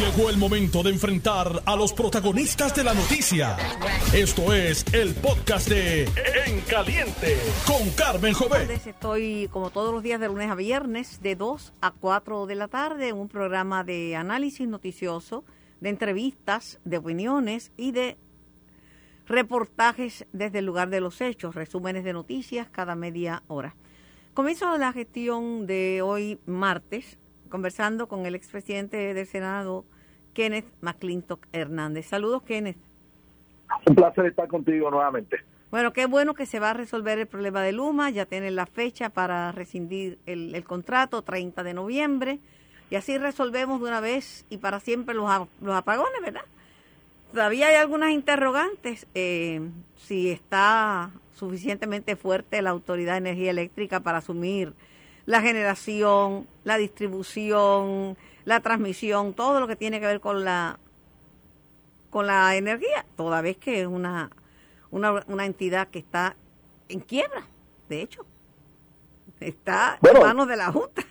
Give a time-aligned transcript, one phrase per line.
[0.00, 3.58] Llegó el momento de enfrentar a los protagonistas de la noticia.
[4.14, 6.04] Esto es el podcast de
[6.46, 7.36] En Caliente
[7.66, 8.86] con Carmen Jovet.
[8.86, 12.68] Estoy como todos los días de lunes a viernes de 2 a 4 de la
[12.68, 15.44] tarde en un programa de análisis noticioso,
[15.82, 18.16] de entrevistas, de opiniones y de
[19.26, 23.76] reportajes desde el lugar de los hechos, resúmenes de noticias cada media hora.
[24.32, 27.18] Comienzo la gestión de hoy martes
[27.50, 29.84] conversando con el expresidente del Senado,
[30.32, 32.06] Kenneth McClintock Hernández.
[32.06, 32.78] Saludos, Kenneth.
[33.86, 35.38] Un placer estar contigo nuevamente.
[35.70, 38.66] Bueno, qué bueno que se va a resolver el problema de Luma, ya tienen la
[38.66, 42.40] fecha para rescindir el, contrato, 30 de noviembre,
[42.90, 45.30] y así resolvemos de una vez y para siempre los,
[45.60, 46.42] los apagones, ¿verdad?
[47.32, 49.60] Todavía hay algunas interrogantes, eh,
[49.96, 54.74] si está suficientemente fuerte la Autoridad de Energía Eléctrica para asumir
[55.30, 60.80] la generación, la distribución, la transmisión, todo lo que tiene que ver con la
[62.10, 64.30] con la energía, toda vez que es una,
[64.90, 66.34] una, una entidad que está
[66.88, 67.44] en quiebra,
[67.88, 68.26] de hecho.
[69.38, 71.02] Está en manos de la Junta.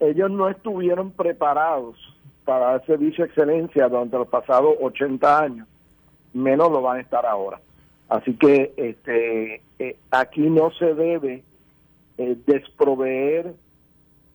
[0.00, 1.96] Ellos no estuvieron preparados
[2.44, 5.66] para dar servicio de excelencia durante los pasados 80 años,
[6.34, 7.58] menos lo van a estar ahora.
[8.10, 11.42] Así que este eh, aquí no se debe
[12.18, 13.54] eh, desproveer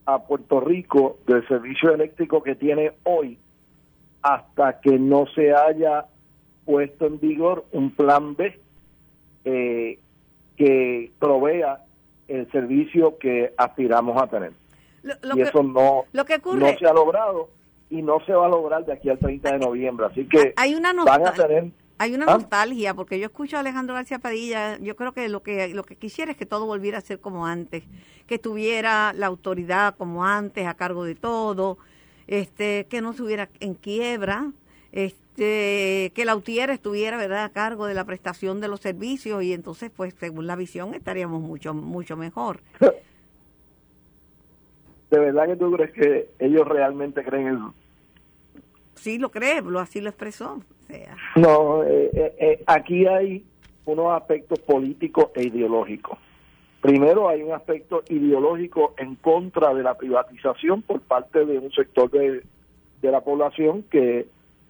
[0.06, 3.38] a Puerto Rico del servicio eléctrico que tiene hoy
[4.22, 6.06] hasta que no se haya
[6.64, 8.58] puesto en vigor un plan B
[9.44, 9.98] eh,
[10.56, 11.84] que provea
[12.28, 14.52] el servicio que aspiramos a tener.
[15.34, 17.48] y eso no, no se ha logrado
[17.88, 20.06] y no se va a lograr de aquí al 30 de noviembre.
[20.06, 21.70] Así que hay una van a tener
[22.00, 22.38] hay una ¿Ah?
[22.38, 25.96] nostalgia, porque yo escucho a Alejandro García Padilla, yo creo que lo que lo que
[25.96, 27.84] quisiera es que todo volviera a ser como antes,
[28.26, 31.76] que tuviera la autoridad como antes a cargo de todo,
[32.26, 34.50] este, que no estuviera en quiebra,
[34.92, 39.52] este, que la UTIER estuviera verdad a cargo de la prestación de los servicios y
[39.52, 42.60] entonces pues según la visión estaríamos mucho mucho mejor.
[45.10, 47.74] ¿De verdad que tú crees que ellos realmente creen eso?
[49.00, 50.60] Sí, lo cree, lo así lo expresó.
[51.36, 53.42] No, eh, eh, eh, aquí hay
[53.86, 56.18] unos aspectos políticos e ideológicos.
[56.82, 62.10] Primero hay un aspecto ideológico en contra de la privatización por parte de un sector
[62.10, 62.42] de,
[63.00, 64.26] la población que,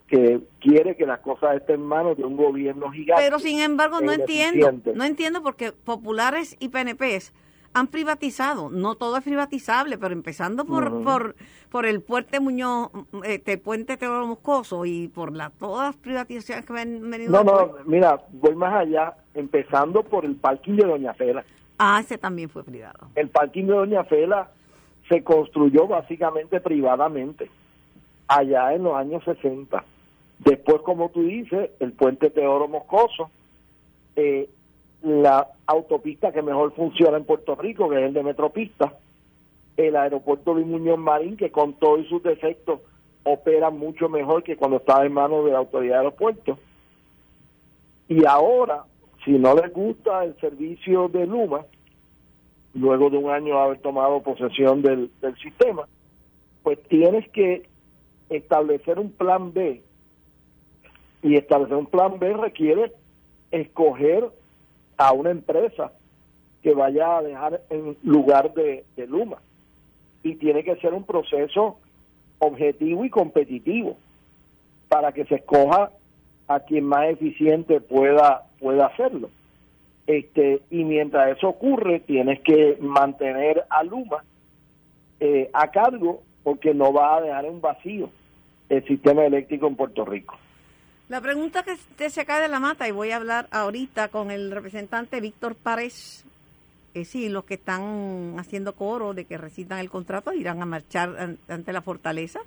[0.07, 3.23] que quiere que las cosas estén en manos de un gobierno gigante.
[3.23, 7.33] Pero sin embargo no entiendo, no entiendo porque populares y PNPs
[7.73, 8.69] han privatizado.
[8.69, 11.35] No todo es privatizable, pero empezando por por,
[11.69, 12.89] por el puente Muñoz,
[13.23, 17.31] este puente Teodoro Moscoso y por la, todas las privatizaciones que han venido.
[17.31, 21.43] No, no, mira, voy más allá, empezando por el parking de Doña Fela.
[21.77, 23.07] Ah, ese también fue privado.
[23.15, 24.51] El parking de Doña Fela
[25.09, 27.49] se construyó básicamente privadamente,
[28.27, 29.83] allá en los años 60.
[30.39, 33.29] Después, como tú dices, el puente Teodoro Moscoso,
[34.15, 34.49] eh,
[35.03, 38.93] la autopista que mejor funciona en Puerto Rico, que es el de Metropista,
[39.77, 42.81] el aeropuerto Luis Muñoz Marín, que con todos sus defectos
[43.23, 46.59] opera mucho mejor que cuando estaba en manos de la autoridad de aeropuertos.
[48.07, 48.83] Y ahora,
[49.23, 51.65] si no les gusta el servicio de Luma,
[52.73, 55.87] luego de un año haber tomado posesión del, del sistema,
[56.63, 57.67] pues tienes que
[58.29, 59.81] establecer un plan B.
[61.23, 62.91] Y establecer un plan B requiere
[63.51, 64.29] escoger
[65.07, 65.91] a una empresa
[66.61, 69.37] que vaya a dejar en lugar de, Luma.
[70.23, 71.79] Y tiene que ser un proceso
[72.37, 73.97] objetivo y competitivo
[74.87, 75.91] para que se escoja
[76.47, 79.29] a quien más eficiente pueda, pueda hacerlo.
[80.05, 84.23] Este, y mientras eso ocurre, tienes que mantener a Luma
[85.19, 88.09] eh, a cargo porque no va a dejar en vacío
[88.69, 90.35] el sistema eléctrico en Puerto Rico.
[91.11, 91.65] La pregunta
[91.97, 95.55] que se cae de la mata, y voy a hablar ahorita con el representante Víctor
[95.55, 96.23] Párez,
[96.93, 101.35] es si los que están haciendo coro de que recitan el contrato irán a marchar
[101.49, 102.39] ante la fortaleza,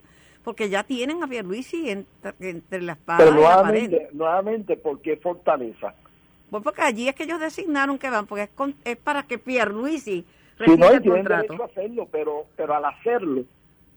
[0.43, 5.95] porque ya tienen a Pierluisi entre, entre las Pero nuevamente, nuevamente, ¿por qué fortaleza?
[6.49, 8.49] Pues porque allí es que ellos designaron que van, porque
[8.85, 10.25] es, para que Pierluisi
[10.57, 11.65] reciba el contrato.
[11.65, 13.45] hacerlo, pero, pero al hacerlo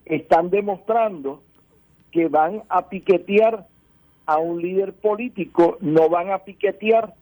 [0.03, 1.42] están demostrando
[2.12, 3.65] que van a piquetear
[4.27, 7.13] a un líder político, no van a piquetear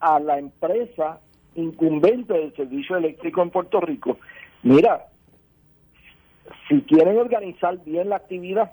[0.00, 1.20] a la empresa
[1.56, 4.18] incumbente del servicio eléctrico en Puerto Rico.
[4.62, 5.06] Mira,
[6.68, 8.72] si quieren organizar bien la actividad,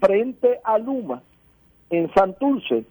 [0.00, 1.22] frente a Luma,
[1.90, 2.84] en Santurce,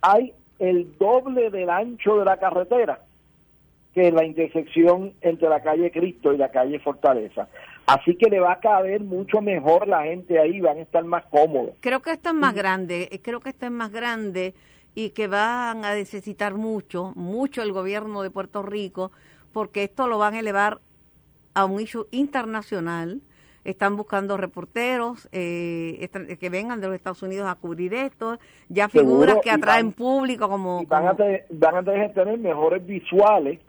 [0.00, 3.00] hay el doble del ancho de la carretera
[3.94, 7.48] que la intersección entre la calle Cristo y la calle Fortaleza.
[7.86, 11.24] Así que le va a caber mucho mejor la gente ahí, van a estar más
[11.26, 11.74] cómodos.
[11.80, 14.54] Creo que esto es más grande, eh, creo que esto es más grande
[14.94, 19.12] y que van a necesitar mucho, mucho el gobierno de Puerto Rico,
[19.52, 20.80] porque esto lo van a elevar
[21.52, 23.20] a un issue internacional.
[23.64, 26.08] Están buscando reporteros eh,
[26.38, 28.38] que vengan de los Estados Unidos a cubrir esto,
[28.68, 30.84] ya figuras que atraen público como...
[30.86, 33.60] van, A tener, van a tener mejores visuales,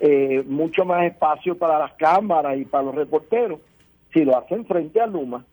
[0.00, 3.60] eh, mucho más espacio para las cámaras y para los reporteros,
[4.12, 5.44] si lo hacen frente a Luma.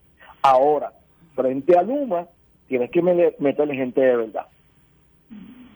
[0.42, 0.92] Ahora,
[1.34, 2.26] frente a Luma,
[2.68, 4.46] tienes que meterle gente de verdad.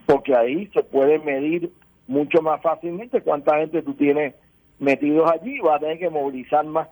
[0.06, 1.70] Porque ahí se puede medir
[2.06, 4.34] mucho más fácilmente cuánta gente tú tienes
[4.78, 6.88] metidos allí, va a tener que movilizar más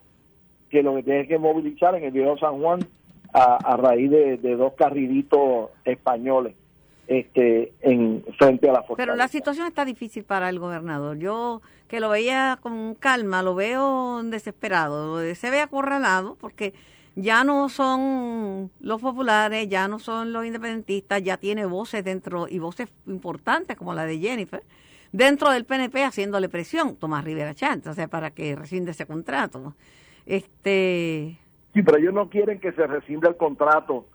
[0.71, 2.81] que lo que tienes que movilizar en el viejo San Juan
[3.33, 6.55] a, raíz de, dos carriditos españoles
[7.09, 8.97] este en frente a la fortaleza.
[8.97, 11.19] Pero la situación está difícil para el gobernador.
[11.19, 16.75] Yo que lo veía con calma, lo veo desesperado, se ve acorralado porque
[17.15, 22.59] ya no son los populares, ya no son los independentistas, ya tiene voces dentro y
[22.59, 24.63] voces importantes como la de Jennifer
[25.13, 29.75] dentro del PNP haciéndole presión Tomás Rivera Chávez, o sea, para que rescinde ese contrato.
[30.27, 31.39] Este
[31.73, 34.07] Sí, pero ellos no quieren que se rescinda el contrato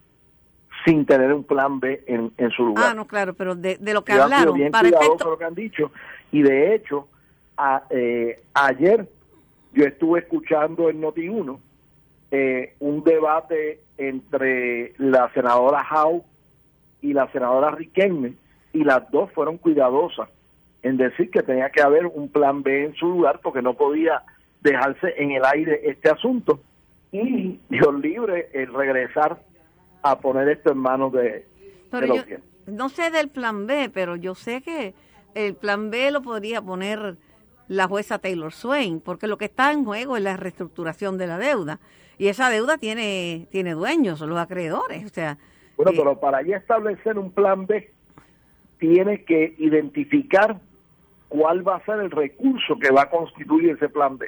[0.86, 2.86] sin tener un plan B en, su lugar.
[2.89, 5.30] Ah, no, claro, pero de, lo que hablaron, para efecto...
[5.30, 5.92] lo que han dicho,
[6.31, 7.07] y de hecho,
[7.89, 9.07] eh, ayer
[9.74, 11.60] yo estuve escuchando en Noti1
[12.31, 16.24] eh, un debate entre la senadora Howe
[17.01, 18.33] y la senadora Riquelme,
[18.74, 20.30] y las dos fueron cuidadosas
[20.81, 24.24] en decir que tenía que haber un plan B en su lugar porque no podía
[24.62, 26.62] dejarse en el aire este asunto
[27.12, 29.39] y Dios libre el regresar
[30.03, 31.48] a poner esto en manos de,
[31.89, 32.24] pero yo,
[32.68, 34.94] no sé del plan B pero yo sé que
[35.36, 37.18] el plan B lo podría poner
[37.68, 41.38] la jueza Taylor Swain porque lo que está en juego es la reestructuración de la
[41.38, 41.80] deuda
[42.21, 45.03] y esa deuda tiene, tiene dueños, son los acreedores.
[45.06, 45.39] O sea,
[45.75, 47.92] bueno, eh, pero para ya establecer un plan B,
[48.77, 50.59] tiene que identificar
[51.30, 54.27] cuál va a ser el recurso que va a constituir ese plan B.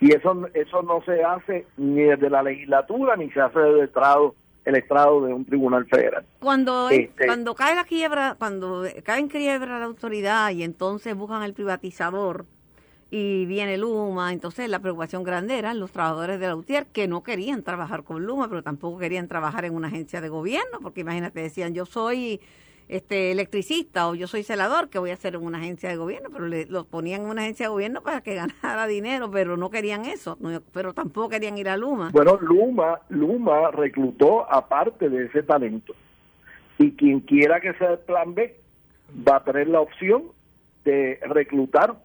[0.00, 3.84] Y eso, eso no se hace ni desde la legislatura ni se hace desde el
[3.86, 6.24] estrado, el estrado de un tribunal federal.
[6.40, 11.42] Cuando, este, cuando cae la quiebra, cuando cae en quiebra la autoridad y entonces buscan
[11.42, 12.44] el privatizador,
[13.16, 17.22] y viene Luma, entonces la preocupación grande eran los trabajadores de la UTIER que no
[17.22, 21.40] querían trabajar con Luma, pero tampoco querían trabajar en una agencia de gobierno, porque imagínate,
[21.40, 22.40] decían yo soy
[22.88, 26.28] este electricista o yo soy celador, que voy a hacer en una agencia de gobierno,
[26.32, 29.70] pero le, los ponían en una agencia de gobierno para que ganara dinero, pero no
[29.70, 30.38] querían eso,
[30.72, 32.10] pero tampoco querían ir a Luma.
[32.12, 35.94] Bueno, Luma, Luma reclutó aparte de ese talento.
[36.78, 38.56] Y quien quiera que sea el plan B
[39.26, 40.24] va a tener la opción
[40.84, 41.96] de reclutar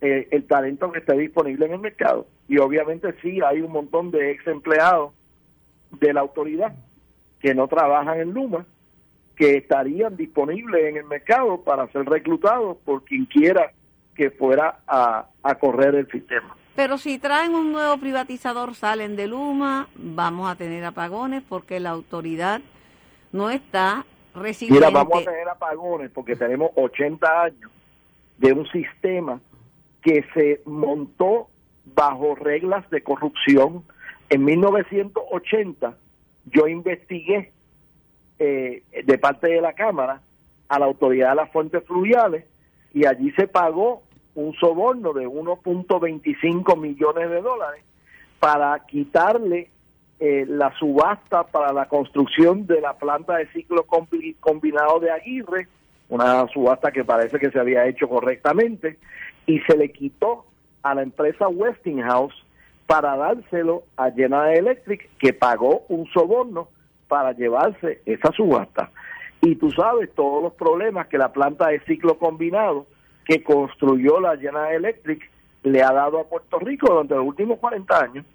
[0.00, 2.26] eh, el talento que esté disponible en el mercado.
[2.48, 5.12] Y obviamente sí hay un montón de ex empleados
[5.98, 6.74] de la autoridad
[7.40, 8.66] que no trabajan en Luma,
[9.36, 13.72] que estarían disponibles en el mercado para ser reclutados por quien quiera
[14.14, 16.56] que fuera a, a correr el sistema.
[16.74, 21.90] Pero si traen un nuevo privatizador, salen de Luma, vamos a tener apagones porque la
[21.90, 22.60] autoridad
[23.32, 24.04] no está
[24.34, 24.86] recibiendo.
[24.86, 27.70] Mira, vamos a tener apagones porque tenemos 80 años
[28.38, 29.40] de un sistema
[30.02, 31.48] que se montó
[31.84, 33.82] bajo reglas de corrupción.
[34.28, 35.96] En 1980
[36.46, 37.52] yo investigué
[38.38, 40.20] eh, de parte de la Cámara
[40.68, 42.44] a la Autoridad de las Fuentes Fluviales
[42.92, 44.02] y allí se pagó
[44.34, 47.82] un soborno de 1.25 millones de dólares
[48.38, 49.70] para quitarle
[50.18, 53.86] eh, la subasta para la construcción de la planta de ciclo
[54.40, 55.68] combinado de Aguirre,
[56.08, 58.98] una subasta que parece que se había hecho correctamente,
[59.46, 60.46] y se le quitó
[60.82, 62.34] a la empresa Westinghouse
[62.86, 66.68] para dárselo a General Electric, que pagó un soborno
[67.08, 68.90] para llevarse esa subasta.
[69.40, 72.86] Y tú sabes todos los problemas que la planta de ciclo combinado
[73.24, 75.30] que construyó la General Electric
[75.62, 78.26] le ha dado a Puerto Rico durante los últimos 40 años.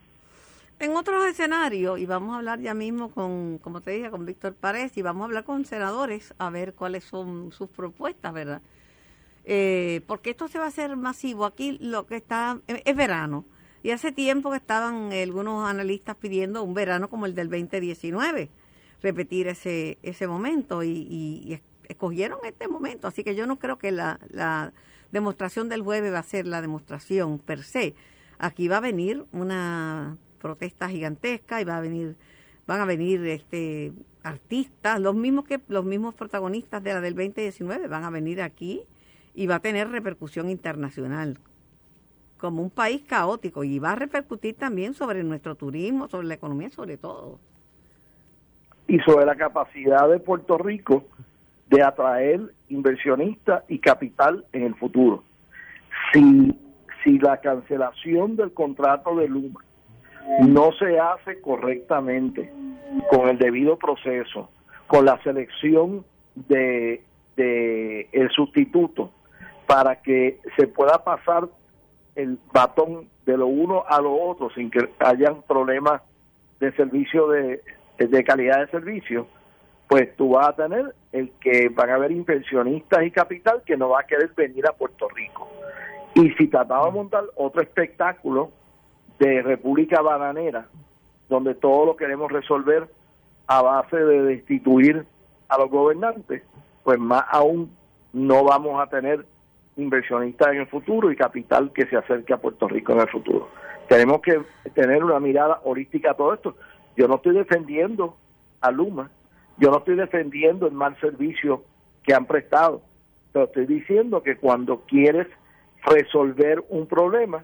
[0.80, 4.56] En otros escenarios, y vamos a hablar ya mismo con, como te dije, con Víctor
[4.56, 8.62] Párez, y vamos a hablar con senadores a ver cuáles son sus propuestas, ¿verdad?
[9.46, 11.46] eh, porque esto se va a hacer masivo.
[11.46, 13.46] Aquí lo que está es verano.
[13.84, 18.50] Y hace tiempo que estaban algunos analistas pidiendo un verano como el del 2019,
[19.02, 23.08] repetir ese, ese momento y, escogieron este momento.
[23.08, 24.72] Así que yo no creo que la, la
[25.12, 27.96] demostración del jueves va a ser la demostración per se.
[28.40, 32.16] Aquí va a venir una protesta gigantesca y va a venir
[32.66, 33.92] van a venir este
[34.24, 38.84] artistas, los mismos que los mismos protagonistas de la del 2019 van a venir aquí
[39.34, 41.38] y va a tener repercusión internacional.
[42.38, 46.72] como un país caótico y va a repercutir también sobre nuestro turismo, sobre la economía,
[46.72, 47.40] sobre todo.
[48.92, 51.06] Y sobre la capacidad de Puerto Rico
[51.70, 55.24] de atraer inversionistas y capital en el futuro.
[56.12, 56.54] Si,
[57.02, 59.62] si la cancelación del contrato de Luma
[60.46, 62.52] no se hace correctamente,
[63.10, 64.50] con el debido proceso,
[64.88, 66.04] con la selección
[66.36, 67.02] de,
[67.38, 69.12] de el sustituto,
[69.68, 71.48] para que se pueda pasar
[72.16, 76.02] el batón de lo uno a lo otro sin que hayan problemas
[76.60, 77.62] de servicio de,
[77.98, 79.28] de calidad de servicio,
[79.88, 83.90] pues tú vas a tener el que van a haber inversionistas y capital que no
[83.90, 85.50] va a querer venir a Puerto Rico.
[86.16, 88.52] Y si trataba de montar otro espectáculo
[89.20, 90.68] de República Bananera,
[91.30, 92.88] donde todo lo queremos resolver
[93.48, 95.06] a base de destituir
[95.48, 96.44] a los gobernantes,
[96.84, 97.76] pues más aún
[98.14, 99.26] no vamos a tener
[99.78, 103.50] inversionistas en el futuro y capital que se acerque a Puerto Rico en el futuro.
[103.88, 104.42] Tenemos que
[104.74, 106.56] tener una mirada holística a todo esto.
[106.96, 108.18] Yo no estoy defendiendo
[108.60, 109.10] a Luma,
[109.58, 111.64] yo no estoy defendiendo el mal servicio
[112.04, 112.82] que han prestado,
[113.32, 115.28] pero estoy diciendo que cuando quieres
[115.84, 117.44] resolver un problema,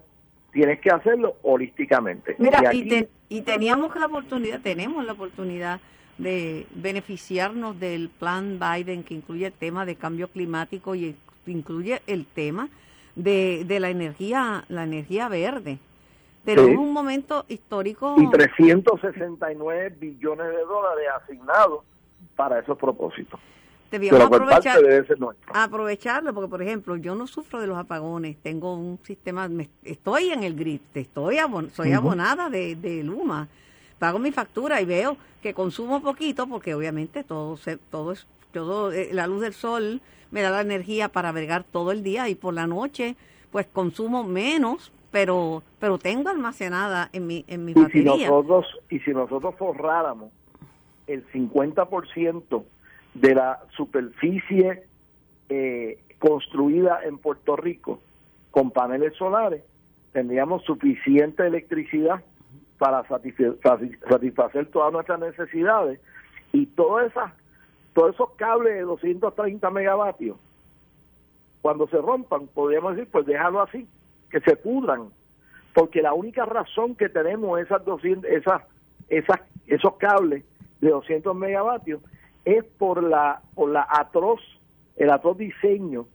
[0.52, 2.36] tienes que hacerlo holísticamente.
[2.38, 5.80] Mira, y, y teníamos la oportunidad, tenemos la oportunidad
[6.18, 11.14] de beneficiarnos del plan Biden que incluye el tema de cambio climático y
[11.46, 12.68] incluye el tema
[13.14, 15.78] de, de la energía la energía verde.
[16.54, 18.16] Tenemos un momento histórico.
[18.18, 21.84] Y 369 billones de dólares asignados
[22.36, 23.38] para esos propósitos.
[23.90, 24.80] Debíamos aprovechar,
[25.54, 29.48] aprovecharlo, porque por ejemplo, yo no sufro de los apagones, tengo un sistema,
[29.82, 31.38] estoy en el grid, estoy
[31.72, 33.48] soy abonada de, de, Luma,
[33.98, 38.92] pago mi factura y veo que consumo poquito, porque obviamente todo, se, todo es, todo,
[38.92, 42.34] eh, la luz del sol me da la energía para bregar todo el día y
[42.34, 43.16] por la noche
[43.50, 48.98] pues consumo menos, pero pero tengo almacenada en mi en mi y Si nosotros, y
[49.00, 50.30] si nosotros forráramos
[51.06, 52.64] el 50%
[53.14, 54.84] de la superficie
[55.48, 58.00] eh, construida en Puerto Rico
[58.50, 59.62] con paneles solares,
[60.12, 62.22] tendríamos suficiente electricidad
[62.78, 66.00] para satisfacer, todas nuestras necesidades.
[66.52, 67.32] Y todas esas,
[67.92, 70.36] todos esos cables de 230 megavatios,
[71.60, 73.86] cuando se rompan, podríamos decir, pues déjalo así,
[74.30, 75.10] que se pudran,
[75.74, 78.62] porque la única razón que tenemos esas 200, esas,
[79.66, 80.44] esos cables
[80.80, 82.00] de 200 megavatios
[82.44, 84.40] es por la, por la atroz,
[84.96, 86.06] el atroz diseño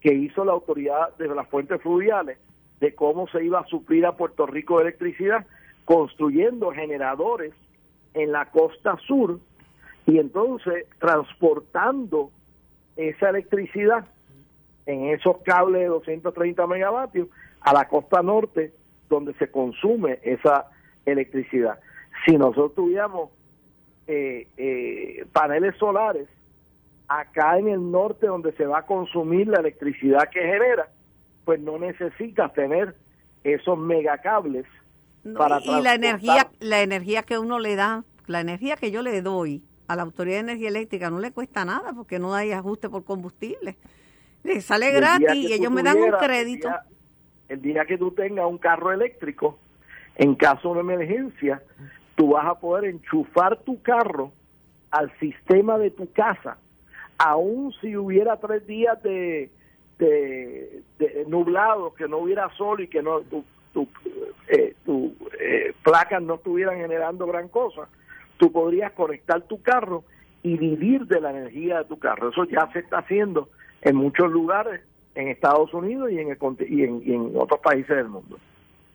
[0.00, 2.38] que hizo la autoridad de las fuentes fluviales
[2.80, 5.46] de cómo se iba a suplir a Puerto Rico electricidad,
[5.84, 7.52] construyendo generadores
[8.14, 9.38] en la costa sur
[10.06, 12.30] y entonces transportando
[12.96, 14.06] esa electricidad
[14.86, 17.28] en esos cables de 230 megavatios
[17.60, 18.72] a la costa norte
[19.08, 20.66] donde se consume esa
[21.04, 21.78] electricidad.
[22.24, 23.30] Si nosotros tuviéramos
[24.06, 26.28] eh, eh, paneles solares
[27.08, 30.88] acá en el norte donde se va a consumir la electricidad que genera,
[31.44, 32.94] pues no necesitas tener
[33.42, 34.66] esos megacables
[35.36, 39.20] para y la energía la energía que uno le da, la energía que yo le
[39.22, 42.88] doy a la Autoridad de Energía Eléctrica no le cuesta nada porque no hay ajuste
[42.88, 43.76] por combustible.
[44.42, 46.68] Le sale gratis y ellos me dan un crédito.
[47.48, 49.58] el día que tú tengas un carro eléctrico,
[50.16, 51.62] en caso de emergencia,
[52.14, 54.32] tú vas a poder enchufar tu carro
[54.90, 56.58] al sistema de tu casa,
[57.18, 59.50] aun si hubiera tres días de,
[59.98, 63.88] de, nublado, que no hubiera sol y que no tu, tu,
[64.48, 64.74] eh,
[65.38, 67.88] eh, placas no estuvieran generando gran cosa,
[68.36, 70.04] tú podrías conectar tu carro
[70.42, 72.30] y vivir de la energía de tu carro.
[72.30, 73.48] Eso ya se está haciendo
[73.82, 74.80] en muchos lugares
[75.14, 78.38] en Estados Unidos y en, el, y en, y en otros países del mundo.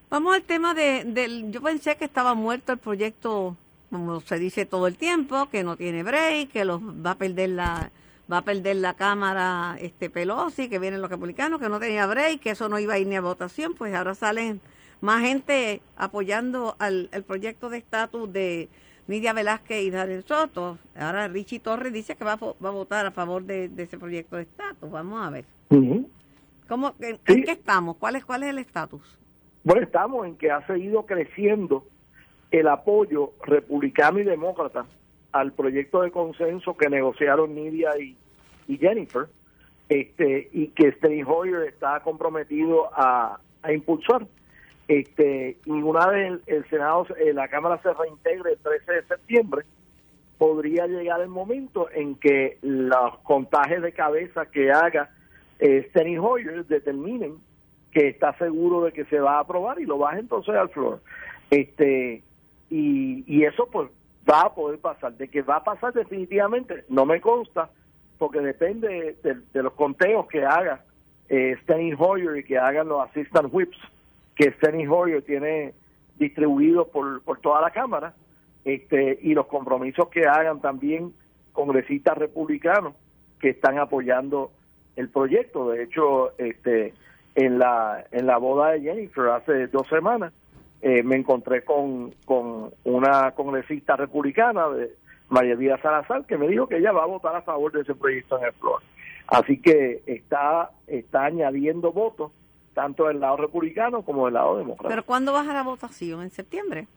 [0.10, 1.52] Vamos al tema de, del...
[1.52, 3.56] Yo pensé que estaba muerto el proyecto,
[3.90, 7.50] como se dice todo el tiempo, que no tiene break, que los va a perder
[7.50, 7.92] la
[8.32, 12.40] va a perder la Cámara este Pelosi, que vienen los republicanos, que no tenía break,
[12.40, 14.62] que eso no iba a ir ni a votación, pues ahora salen
[15.02, 18.70] más gente apoyando al el proyecto de estatus de
[19.08, 20.78] Nidia Velázquez y Daniel Soto.
[20.96, 24.36] Ahora Richie Torres dice que va a, va a votar a favor de, ese proyecto
[24.36, 24.90] de estatus.
[24.90, 25.46] Vamos a ver.
[26.68, 27.98] ¿Cómo, en, qué estamos?
[27.98, 29.20] ¿Cuál es, cuál es el estatus?
[29.64, 31.86] Bueno, estamos en que ha seguido creciendo
[32.52, 34.86] el apoyo republicano y demócrata
[35.32, 38.16] al proyecto de consenso que negociaron Nidia y,
[38.78, 39.28] Jennifer,
[39.90, 43.40] este, y que Steny Hoyer está comprometido a,
[43.72, 44.28] impulsar.
[44.88, 49.66] Este, y una vez el, Senado, eh, la Cámara se reintegre el 13 de septiembre,
[50.38, 55.10] podría llegar el momento en que los contajes de cabeza que haga
[55.60, 57.38] eh, Steny Hoyer determinen
[57.92, 61.02] que está seguro de que se va a aprobar y lo baja entonces al floor.
[61.50, 62.22] Este,
[62.70, 63.90] y, y eso pues
[64.30, 65.14] va a poder pasar.
[65.14, 67.70] De que va a pasar definitivamente, no me consta,
[68.18, 70.84] porque depende de, los conteos que haga
[71.30, 71.56] eh,
[71.98, 73.78] Hoyer y que hagan los assistant whips
[74.36, 75.74] que Steny Hoyer tiene
[76.18, 78.14] distribuidos por, por toda la Cámara
[78.64, 81.14] este, y los compromisos que hagan también
[81.52, 82.94] congresistas republicanos
[83.40, 84.52] que están apoyando
[84.96, 85.70] el proyecto.
[85.70, 86.94] De hecho, este,
[87.36, 90.34] en la en la boda de Jennifer hace dos semanas
[90.82, 94.92] eh, me encontré con, con una congresista republicana de
[95.30, 97.96] María Díaz Salazar que me dijo que ella va a votar a favor de ese
[97.96, 98.82] proyecto en el flor.
[99.28, 102.32] Así que está está añadiendo votos
[102.76, 104.90] tanto del lado republicano como del lado demócrata.
[104.90, 106.22] ¿Pero cuándo baja la votación?
[106.22, 106.88] ¿En septiembre?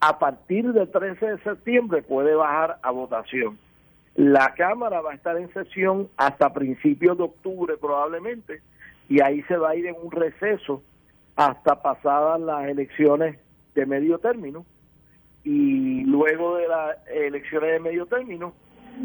[0.00, 3.56] A partir del 13 de septiembre puede bajar a votación.
[4.16, 8.60] La Cámara va a estar en sesión hasta principios de octubre probablemente
[9.08, 10.82] y ahí se va a ir en un receso
[11.36, 13.38] hasta pasadas las elecciones
[13.74, 14.66] de medio término
[15.44, 18.52] y luego de las elecciones de medio término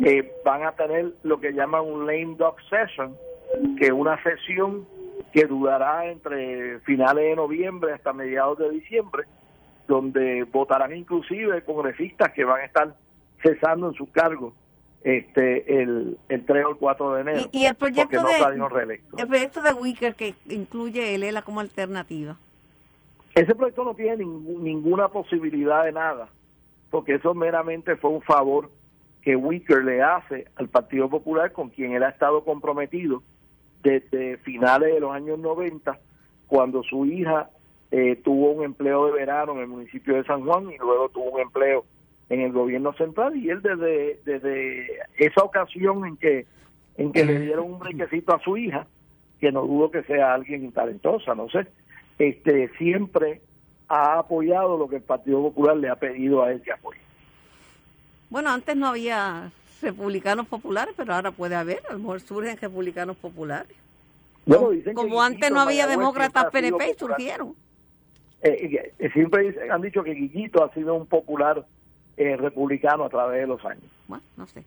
[0.03, 3.15] eh, van a tener lo que llaman un lame duck session
[3.79, 4.85] que una sesión
[5.31, 9.25] que durará entre finales de noviembre hasta mediados de diciembre
[9.87, 12.95] donde votarán inclusive congresistas que van a estar
[13.41, 14.53] cesando en sus cargos
[15.03, 17.49] este el, el 3 o el 4 de enero.
[17.51, 22.35] Y, el proyecto de el proyecto de Wicker que incluye el ELA como alternativa.
[23.33, 26.27] Ese proyecto no tiene ninguna posibilidad de nada,
[26.89, 28.71] porque eso meramente fue un favor
[29.21, 33.21] que Wicker le hace al Partido Popular con quien él ha estado comprometido
[33.83, 35.97] desde finales de los años 90,
[36.47, 37.49] cuando su hija
[37.91, 41.31] eh, tuvo un empleo de verano en el municipio de San Juan y luego tuvo
[41.31, 41.85] un empleo
[42.29, 46.45] en el gobierno central y él desde, desde esa ocasión en que
[46.97, 48.87] en que le dieron un brinquecito a su hija,
[49.39, 51.67] que no dudo que sea alguien talentosa, no sé,
[52.17, 53.41] este siempre
[53.87, 56.99] ha apoyado lo que el Partido Popular le ha pedido a él que apoye.
[58.29, 63.17] Bueno, antes no había republicanos populares, pero ahora puede haber, a lo mejor surgen republicanos
[63.17, 63.75] populares.
[64.93, 67.53] Como antes no había demócratas PNP, surgieron.
[68.41, 71.65] Eh, eh, siempre han dicho que Guillito ha sido un popular
[72.15, 73.83] eh, republicano a través de los años.
[74.07, 74.63] Bueno, no sé.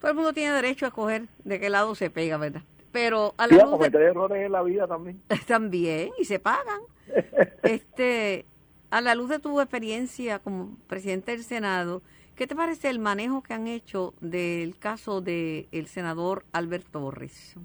[0.00, 2.62] Todo el mundo tiene derecho a escoger de qué lado se pega, ¿verdad?
[2.92, 4.04] Pero a la luz de...
[4.04, 5.20] errores en la vida también.
[5.46, 6.80] también, y se pagan.
[7.62, 8.46] este,
[8.90, 12.00] a la luz de tu experiencia como presidente del Senado,
[12.38, 17.56] ¿qué te parece el manejo que han hecho del caso del el senador Albert Torres?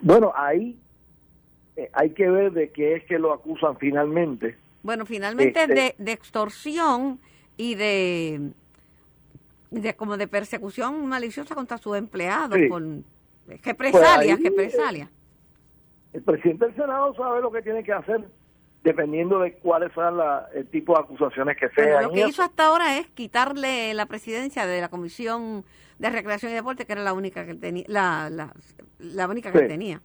[0.00, 0.76] Bueno, ahí
[1.76, 4.56] eh, hay que ver de qué es que lo acusan finalmente.
[4.82, 7.20] Bueno, finalmente de, este de, extorsión
[7.56, 8.50] y de,
[9.70, 13.04] de como de persecución maliciosa contra sus empleados con
[13.62, 14.74] represalias, pues
[16.12, 18.24] El presidente del Senado sabe lo que tiene que hacer
[18.82, 22.04] dependiendo de cuáles sean la, el tipo de acusaciones que sean.
[22.04, 25.64] lo que hizo hasta ahora es quitarle la presidencia de la Comisión
[25.98, 28.52] de Recreación y Deporte, que era la única que tenía, la, la,
[28.98, 30.00] la única que tenía.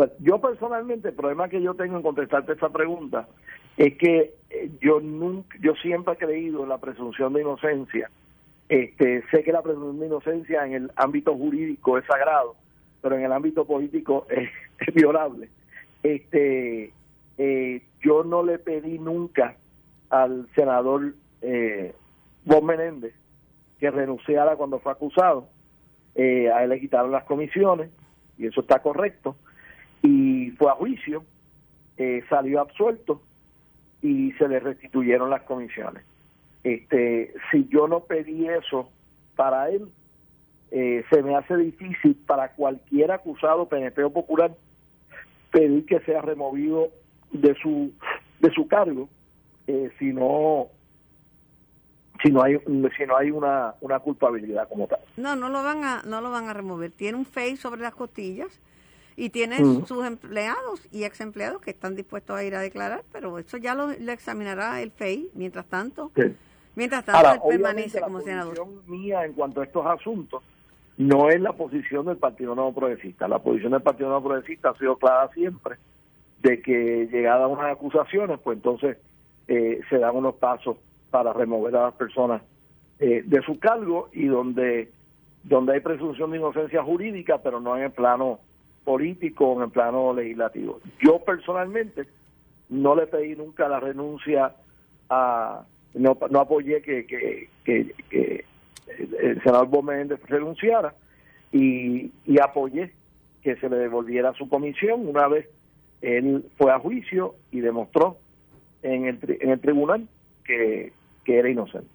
[0.00, 3.28] Pues, yo personalmente, el problema que yo tengo en contestarte esa pregunta
[3.76, 8.10] es que eh, yo nunca, yo siempre he creído en la presunción de inocencia.
[8.70, 12.56] Este, sé que la presunción de inocencia en el ámbito jurídico es sagrado,
[13.02, 14.48] pero en el ámbito político es,
[14.94, 15.50] violable.
[16.02, 16.92] Este,
[17.42, 19.56] eh, yo no le pedí nunca
[20.10, 21.94] al senador eh,
[22.44, 23.14] Bob Menéndez
[23.78, 25.48] que renunciara cuando fue acusado.
[26.14, 27.90] Eh, a él le quitaron las comisiones
[28.36, 29.36] y eso está correcto
[30.02, 31.24] y fue a juicio,
[31.96, 33.22] eh, salió absuelto
[34.02, 36.04] y se le restituyeron las comisiones.
[36.62, 38.90] Este, si yo no pedí eso
[39.34, 39.88] para él,
[40.72, 44.52] eh, se me hace difícil para cualquier acusado PNP o popular
[45.50, 46.90] pedir que sea removido
[47.32, 47.92] de su
[48.40, 49.08] de su cargo
[49.66, 50.68] eh, si no
[52.22, 52.58] si no hay
[52.96, 55.00] si no hay una, una culpabilidad como tal.
[55.16, 56.90] No, no lo van a no lo van a remover.
[56.90, 58.60] Tiene un face sobre las costillas
[59.16, 63.38] y tiene sus empleados y ex empleados que están dispuestos a ir a declarar, pero
[63.38, 66.10] eso ya lo, examinará el FEI mientras tanto.
[66.74, 68.56] Mientras tanto, él permanece como senador.
[68.56, 70.42] La posición mía en cuanto a estos asuntos
[70.96, 73.28] no es la posición del Partido Nuevo Progresista.
[73.28, 75.76] La posición del Partido Nuevo Progresista ha sido clara siempre
[76.42, 78.96] de que llegada unas acusaciones, pues entonces
[79.48, 80.76] eh, se dan unos pasos
[81.10, 82.42] para remover a las personas
[82.98, 84.90] eh, de su cargo y donde
[85.42, 88.40] donde hay presunción de inocencia jurídica, pero no en el plano
[88.84, 90.80] político en el plano legislativo.
[91.00, 92.06] Yo personalmente
[92.68, 94.54] no le pedí nunca la renuncia
[95.08, 95.62] a,
[95.94, 98.44] no, no apoyé que, que, que,
[99.20, 99.90] el senador Bob
[100.28, 100.94] renunciara
[101.52, 102.92] y, y apoyé
[103.42, 105.48] que se le devolviera su comisión una vez
[106.02, 108.18] él fue a juicio y demostró
[108.82, 110.08] en el, en el tribunal
[110.44, 110.92] que,
[111.26, 111.88] era inocente.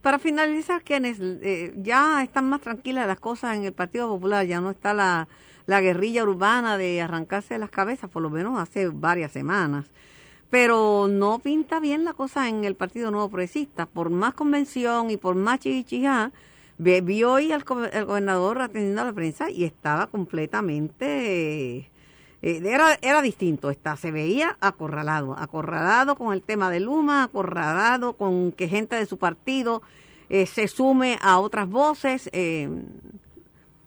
[0.00, 4.60] Para finalizar, quienes eh, ya están más tranquilas las cosas en el Partido Popular, ya
[4.60, 5.26] no está la,
[5.66, 9.90] la guerrilla urbana de arrancarse las cabezas, por lo menos hace varias semanas.
[10.50, 13.86] Pero no pinta bien la cosa en el Partido Nuevo Progresista.
[13.86, 16.30] Por más convención y por más chichichá,
[16.78, 21.90] vi hoy al gobernador atendiendo a la prensa y estaba completamente
[22.42, 28.14] eh, era, era distinto, está, se veía acorralado, acorralado con el tema de Luma, acorralado
[28.14, 29.82] con que gente de su partido
[30.28, 32.28] eh, se sume a otras voces.
[32.32, 32.68] Eh,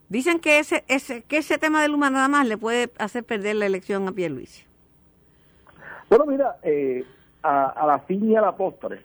[0.10, 3.56] dicen que ese, ese, que ese tema de Luma nada más le puede hacer perder
[3.58, 4.64] la elección a Pierluisi.
[6.10, 6.58] Bueno, mira,
[7.44, 9.02] a, a, la fin y a la postre,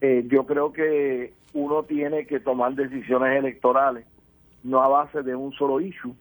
[0.00, 4.04] yo creo que uno tiene que tomar decisiones electorales
[4.64, 6.14] no a base de un solo issue,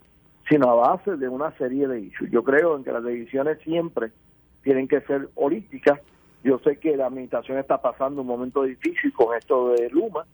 [0.49, 2.31] sino a base de una serie de issues.
[2.31, 4.11] Yo creo en que las decisiones siempre
[4.61, 5.99] tienen que ser holísticas.
[6.43, 10.25] Yo sé que la administración está pasando un momento difícil con esto de Luma,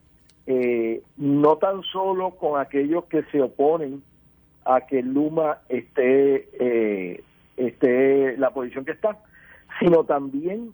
[0.48, 4.02] eh, no tan solo con aquellos que se oponen
[4.66, 7.24] a que Luma esté, eh,
[7.58, 9.20] esté la posición que está,
[9.80, 10.74] sino también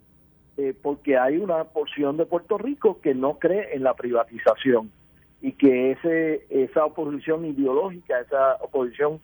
[0.58, 4.89] eh, porque hay una porción de Puerto Rico que no cree en la privatización
[5.45, 9.19] y que ese, esa oposición ideológica, esa oposición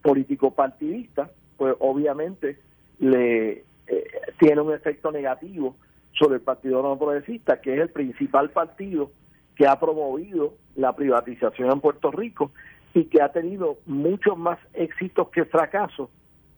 [0.00, 2.56] político-partidista, pues obviamente
[3.00, 4.04] le eh,
[4.38, 5.74] tiene un efecto negativo
[6.12, 9.10] sobre el Partido No Progresista, que es el principal partido
[9.56, 12.52] que ha promovido la privatización en Puerto Rico
[12.94, 16.10] y que ha tenido muchos más éxitos que fracasos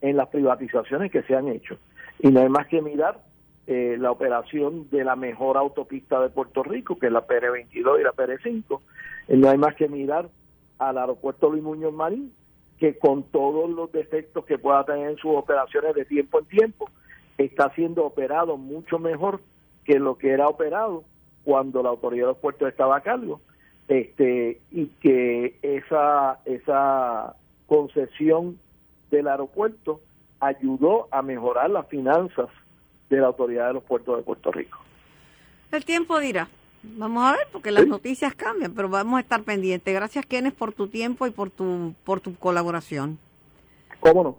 [0.02, 1.78] en las privatizaciones que se han hecho.
[2.18, 3.22] Y no hay más que mirar
[3.70, 8.02] eh, la operación de la mejor autopista de Puerto Rico, que es la PR22 y
[8.02, 8.80] la PR5.
[9.28, 10.30] Eh, no hay más que mirar
[10.78, 12.32] al aeropuerto Luis Muñoz Marín,
[12.78, 16.88] que con todos los defectos que pueda tener en sus operaciones de tiempo en tiempo,
[17.36, 19.42] está siendo operado mucho mejor
[19.84, 21.04] que lo que era operado
[21.44, 23.38] cuando la autoridad de los puertos estaba a cargo
[23.88, 27.34] este y que esa esa
[27.66, 28.58] concesión
[29.10, 30.00] del aeropuerto
[30.40, 32.48] ayudó a mejorar las finanzas
[33.08, 34.78] de la Autoridad de los Puertos de Puerto Rico.
[35.72, 36.48] El tiempo dirá.
[36.82, 39.92] Vamos a ver, porque las noticias cambian, pero vamos a estar pendientes.
[39.92, 43.18] Gracias, Kenneth, por tu tiempo y por tu, por tu colaboración.
[44.00, 44.38] ¿Cómo no?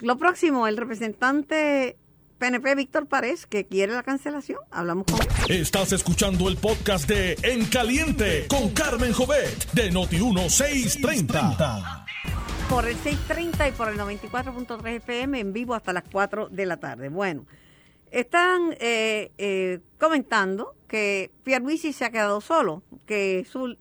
[0.00, 1.96] Lo próximo, el representante
[2.38, 4.58] PNP Víctor Párez, que quiere la cancelación.
[4.70, 5.60] Hablamos con él.
[5.60, 12.04] Estás escuchando el podcast de En Caliente con Carmen Jovet de Noti1630.
[12.68, 16.78] Por el 630 y por el 94.3 FM en vivo hasta las 4 de la
[16.78, 17.08] tarde.
[17.08, 17.44] Bueno.
[18.12, 23.78] Están eh, eh, comentando que Pierluisi se ha quedado solo, que sus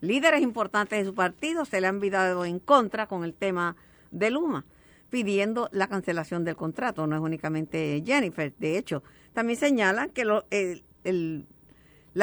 [0.00, 3.76] líderes importantes de su partido se le han vidado en contra con el tema
[4.10, 4.64] de Luma,
[5.08, 7.06] pidiendo la cancelación del contrato.
[7.06, 10.42] No es únicamente Jennifer, de hecho, también señalan que las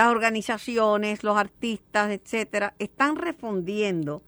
[0.07, 4.21] organizaciones, los artistas, etcétera, están respondiendo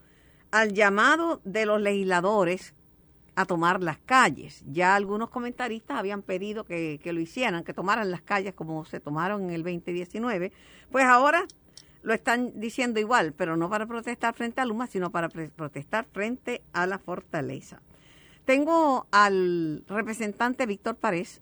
[0.50, 2.72] al llamado de los legisladores
[3.38, 4.64] a tomar las calles.
[4.66, 9.44] Ya algunos comentaristas habían pedido que, lo hicieran, que tomaran las calles como se tomaron
[9.44, 10.50] en el 2019.
[10.90, 11.46] Pues ahora
[12.02, 16.62] lo están diciendo igual, pero no para protestar frente a Luma, sino para protestar frente
[16.72, 17.80] a la fortaleza.
[18.44, 21.40] Tengo al representante Víctor Párez,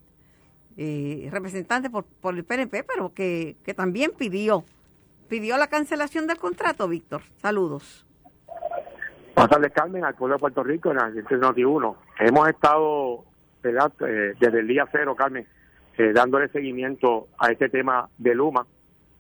[0.77, 4.67] eh, representante por, por, el PNP, pero que, que también pidió,
[5.31, 7.23] pidió la cancelación del contrato, Víctor.
[7.41, 8.06] Saludos.
[9.37, 11.97] Buenas Carmen, al pueblo de Puerto Rico en la Noti 1.
[12.21, 13.23] Hemos estado,
[13.63, 15.47] eh, desde el día cero, Carmen,
[15.99, 18.67] eh, dándole seguimiento a este tema de Luma.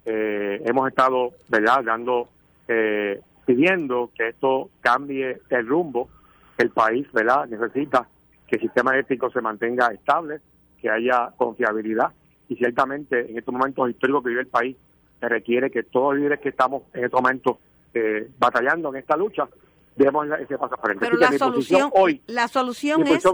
[0.07, 2.31] Eh, hemos estado, ¿verdad?, dando,
[3.45, 6.09] pidiendo que esto cambie el rumbo.
[6.57, 8.09] El país, ¿verdad?, necesita
[8.49, 10.41] que el sistema eléctrico se mantenga estable,
[10.81, 12.11] que haya confiabilidad.
[12.49, 14.79] Y ciertamente, en estos momentos históricos que vive el país,
[15.21, 17.59] se requiere que todos los líderes que estamos en estos momentos
[18.39, 19.49] batallando en esta lucha,
[19.97, 21.05] demos ese paso frente.
[21.05, 23.25] Pero la solución, hoy, la solución es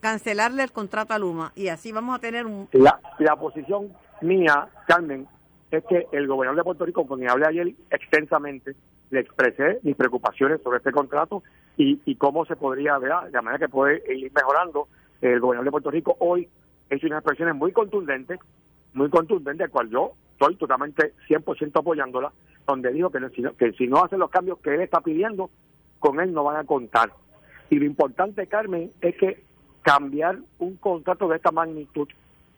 [0.00, 2.68] cancelarle el contrato a Luma y así vamos a tener un...
[2.72, 5.26] La, la posición mía, Carmen,
[5.70, 8.74] es que el gobernador de Puerto Rico, con quien hablé ayer extensamente,
[9.10, 11.42] le expresé mis preocupaciones sobre este contrato
[11.76, 14.88] y, y cómo se podría, ver de la manera que puede ir mejorando.
[15.20, 16.48] El gobernador de Puerto Rico hoy
[16.90, 18.38] ha hecho unas expresiones muy contundentes,
[18.92, 22.32] muy contundentes, al cual yo estoy totalmente 100% apoyándola,
[22.66, 23.20] donde dijo que,
[23.58, 25.50] que si no hacen los cambios que él está pidiendo,
[26.04, 27.14] con él no van a contar.
[27.70, 29.42] Y lo importante, Carmen, es que
[29.80, 32.06] cambiar un contrato de esta magnitud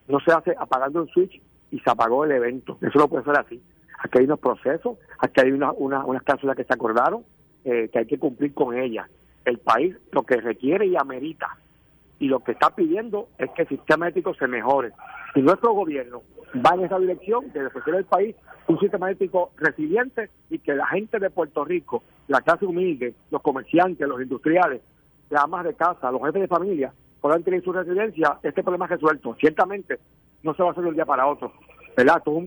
[0.09, 2.77] no se hace apagando un switch y se apagó el evento.
[2.81, 3.63] Eso no puede ser así.
[4.01, 7.23] Aquí hay unos procesos, aquí hay una, unas cláusulas que se acordaron,
[7.65, 9.09] eh, que hay que cumplir con ellas.
[9.45, 11.57] el país lo que requiere y amerita
[12.19, 14.91] y lo que está pidiendo es que el sistema ético se mejore.
[15.37, 16.23] Y nuestro gobierno
[16.67, 18.35] va en esa dirección de ofrecer al país
[18.67, 23.43] un sistema ético resiliente y que la gente de Puerto Rico, la clase humilde, los
[23.43, 24.83] comerciantes, los industriales,
[25.31, 28.93] las amas de casa, los jefes de familia, puedan tener su residencia, este problema es
[28.93, 29.37] resuelto.
[29.39, 29.99] Ciertamente
[30.43, 31.53] no se va a hacer de un día para otro.
[31.97, 32.19] ¿verdad?
[32.19, 32.43] Esto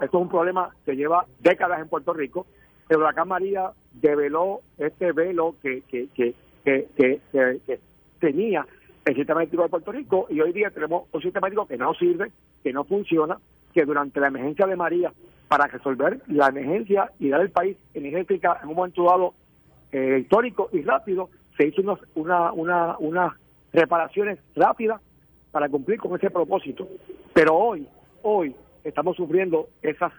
[0.00, 2.46] es un, problema que lleva décadas en Puerto Rico.
[2.88, 7.80] El huracán María develó este velo que, que, que, que, que
[8.20, 8.66] tenía
[9.04, 11.92] el sistema ético de Puerto Rico y hoy día tenemos un sistema ético que no
[11.94, 12.30] sirve,
[12.62, 13.38] que no funciona,
[13.74, 15.12] que durante la emergencia de María,
[15.52, 19.34] para resolver la emergencia y dar el país energética en un momento dado
[19.92, 23.34] eh, histórico y rápido, se hizo unos, una, una, unas
[23.70, 25.02] reparaciones rápidas
[25.50, 26.88] para cumplir con ese propósito.
[27.34, 27.86] Pero hoy,
[28.22, 30.10] hoy estamos sufriendo esas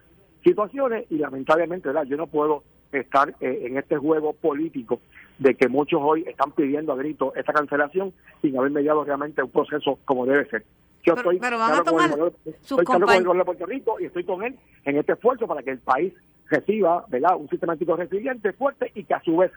[0.43, 2.03] situaciones y lamentablemente, ¿verdad?
[2.03, 4.99] yo no puedo estar eh, en este juego político
[5.39, 9.49] de que muchos hoy están pidiendo a grito esta cancelación sin haber mediado realmente un
[9.49, 10.63] proceso como debe ser.
[11.03, 13.65] Yo pero, estoy, pero van a tomar con el, sus estoy con el de Puerto
[13.65, 16.13] Rico y estoy con él en este esfuerzo para que el país
[16.49, 17.35] reciba ¿verdad?
[17.37, 19.51] un sistema ético resiliente, fuerte y que a su vez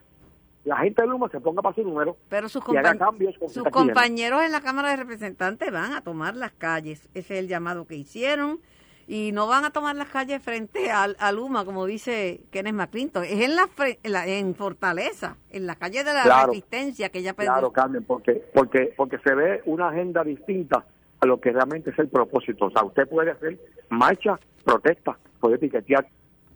[0.64, 3.62] la gente de Luma se ponga para su número Pero sus, y haga cambios sus
[3.68, 7.08] compañeros en la Cámara de Representantes van a tomar las calles.
[7.14, 8.58] Ese es el llamado que hicieron.
[9.08, 13.22] Y no van a tomar las calles frente al- a, Luma, como dice Kenneth McClinton.
[13.22, 13.68] Es en, la,
[14.02, 16.48] en, la- en Fortaleza, en la calle de la Claro.
[16.48, 17.52] Resistencia, que ya perdió.
[17.52, 20.84] Claro, Carmen, porque, porque, porque se ve una agenda distinta
[21.20, 22.66] a lo que realmente es el propósito.
[22.66, 26.06] O sea, usted puede hacer marcha, protesta, puede piquetear.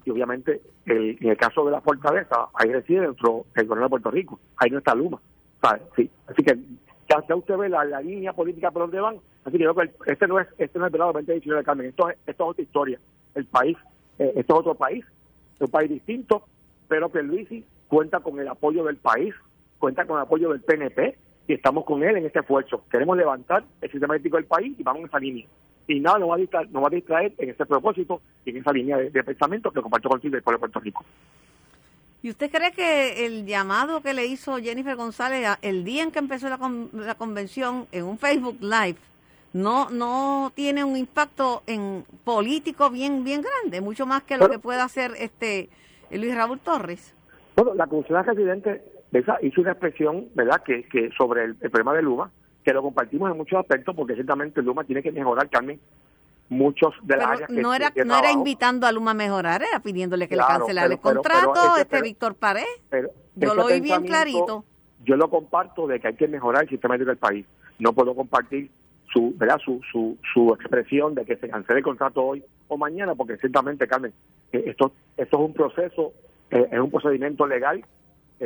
[0.04, 3.90] Y obviamente, el- en el caso de la fortaleza, ahí reside dentro el gobierno de
[3.90, 4.40] Puerto Rico.
[4.56, 5.20] Ahí no está Luma.
[5.94, 6.10] Sí.
[6.26, 6.56] Así que
[7.08, 9.16] ya, usted ve la, la línea política por donde van.
[9.44, 11.86] Así que yo creo que este no es este no es el 2019, Carmen.
[11.86, 12.98] Esto es, esto es otra historia.
[13.34, 13.76] El país,
[14.18, 15.04] eh, esto es otro país,
[15.56, 16.44] es un país distinto,
[16.88, 19.34] pero que Luisi cuenta con el apoyo del país,
[19.78, 21.16] cuenta con el apoyo del PNP
[21.50, 22.84] y estamos con él en este esfuerzo.
[22.88, 25.46] Queremos levantar el sistema ético del país y vamos en esa línea.
[25.88, 28.58] Y nada nos va a distraer, nos va a distraer en ese propósito y en
[28.58, 31.04] esa línea de, de pensamiento que comparto contigo el pueblo de Puerto Rico.
[32.22, 36.20] ¿Y usted cree que el llamado que le hizo Jennifer González el día en que
[36.20, 38.98] empezó la, con- la convención en un Facebook Live
[39.52, 44.60] no no tiene un impacto en político bien bien grande, mucho más que lo que
[44.60, 45.68] pueda hacer este
[46.12, 47.12] Luis Raúl Torres?
[47.56, 48.80] Bueno, la Comisión Residente
[49.12, 52.30] esa hizo una expresión, ¿verdad?, que, que sobre el, el problema de Luma,
[52.64, 55.80] que lo compartimos en muchos aspectos, porque ciertamente Luma tiene que mejorar, Carmen,
[56.48, 59.14] muchos de las Pero áreas que no era que no era invitando a Luma a
[59.14, 62.64] mejorar, era pidiéndole que Claro, le cancelara el pero- pero contrato, este pero- Víctor Pared.
[62.88, 64.64] Pero Yo lo oí bien clarito.
[65.04, 67.46] Yo lo comparto de que hay que mejorar el sistema del país.
[67.78, 68.70] No puedo compartir
[69.12, 69.58] su, ¿verdad?
[69.64, 73.86] Su, su, su expresión de que se cancele el contrato hoy o mañana, porque ciertamente,
[73.88, 74.12] Carmen,
[74.52, 76.12] eh, esto, esto es un proceso,
[76.50, 77.82] eh, es un procedimiento legal.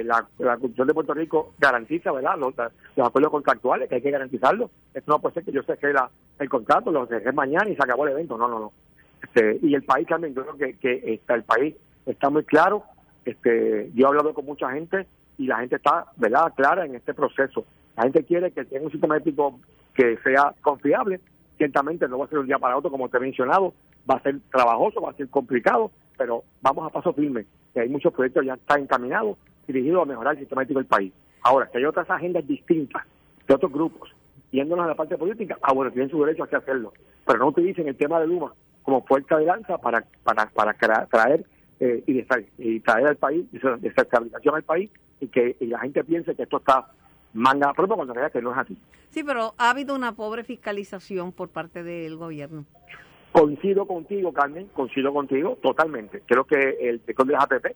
[0.03, 2.55] La, la Constitución de Puerto Rico garantiza, ¿verdad?, los,
[2.97, 4.71] los acuerdos contractuales, que hay que garantizarlos.
[4.93, 7.83] Esto no puede ser que yo cerré la, el contrato, lo cerré mañana y se
[7.83, 8.37] acabó el evento.
[8.37, 8.73] No, no, no.
[9.23, 11.77] Este, y el país, Carmen, yo creo que, que está, el país
[12.07, 12.83] está muy claro.
[13.25, 15.07] Este, yo he hablado con mucha gente
[15.39, 17.65] y la gente está, ¿verdad?, clara en este proceso.
[17.97, 19.61] La gente quiere que tenga un sistema ético
[19.95, 21.21] que sea confiable.
[21.57, 23.75] Ciertamente no va a ser un día para otro, como te he mencionado,
[24.11, 27.47] va a ser trabajoso, va a ser complicado, pero vamos a paso firme.
[27.75, 31.13] Que hay muchos proyectos ya están encaminados, dirigidos a mejorar el sistema ético del país.
[31.43, 33.03] Ahora, que hay otras agendas distintas
[33.47, 34.11] de otros grupos,
[34.51, 36.95] yéndonos a la parte política, ah, bueno, tienen su derecho a hacerlo,
[37.27, 40.75] pero no utilicen el tema de Luma como fuerza de lanza para, para, para
[41.07, 41.45] traer
[41.81, 42.25] eh, y,
[42.59, 46.59] y traer al país, desestabilización al país y que y la gente piense que esto
[46.59, 46.87] está
[47.33, 48.77] manga a propio cuando en realidad que no es así.
[49.11, 52.65] Sí, pero ha habido una pobre fiscalización por parte del gobierno.
[53.35, 56.23] Coincido contigo, Carmen, coincido contigo totalmente.
[56.25, 57.67] Creo que el sector de las APP,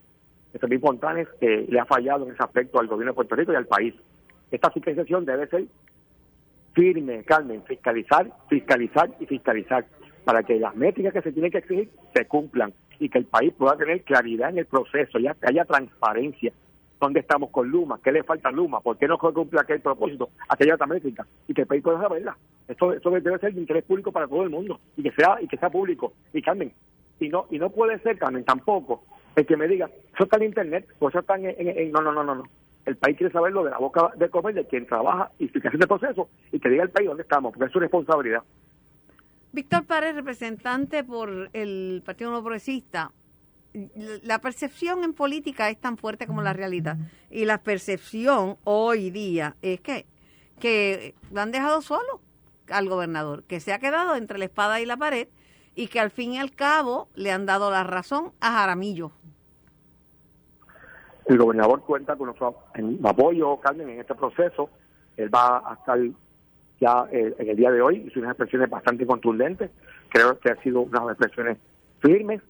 [0.54, 3.52] el Felipe Fontanes, eh, le ha fallado en ese aspecto al gobierno de Puerto Rico
[3.52, 3.92] y al país.
[4.52, 5.64] Esta fiscalización debe ser
[6.74, 9.84] firme, Carmen, fiscalizar, fiscalizar y fiscalizar
[10.22, 13.52] para que las métricas que se tienen que exigir se cumplan y que el país
[13.58, 16.52] pueda tener claridad en el proceso, ya haya transparencia.
[17.00, 18.00] ¿Dónde estamos con Luma?
[18.02, 18.80] ¿Qué le falta a Luma?
[18.80, 21.26] ¿Por qué no cumple aquel propósito, aquella métrica?
[21.46, 22.36] Y que el país pueda saberla.
[22.66, 25.46] Esto, esto debe ser de interés público para todo el mundo y que sea y
[25.46, 26.12] que sea público.
[26.32, 26.72] Y Carmen,
[27.20, 29.04] y no y no puede ser, Carmen, tampoco
[29.36, 32.24] el que me diga, eso está en internet, o eso está en, no, no, no,
[32.24, 32.44] no, no.
[32.84, 35.76] El país quiere saberlo de la boca de comer de quien trabaja y que hace
[35.76, 38.42] el proceso y que diga al país dónde estamos, porque es su responsabilidad.
[39.52, 43.12] Víctor Párez, representante por el Partido No Progresista,
[44.22, 46.96] la percepción en política es tan fuerte como la realidad.
[47.30, 50.06] Y la percepción hoy día es que,
[50.60, 52.20] que lo han dejado solo
[52.70, 55.28] al gobernador, que se ha quedado entre la espada y la pared
[55.74, 59.12] y que al fin y al cabo le han dado la razón a Jaramillo.
[61.26, 62.64] El gobernador cuenta con nuestro
[63.04, 64.70] apoyo, Carmen, en este proceso.
[65.16, 65.98] Él va a estar
[66.80, 69.70] ya eh, en el día de hoy, hizo unas expresiones bastante contundentes.
[70.08, 71.58] Creo que ha sido unas expresiones
[72.00, 72.40] firmes,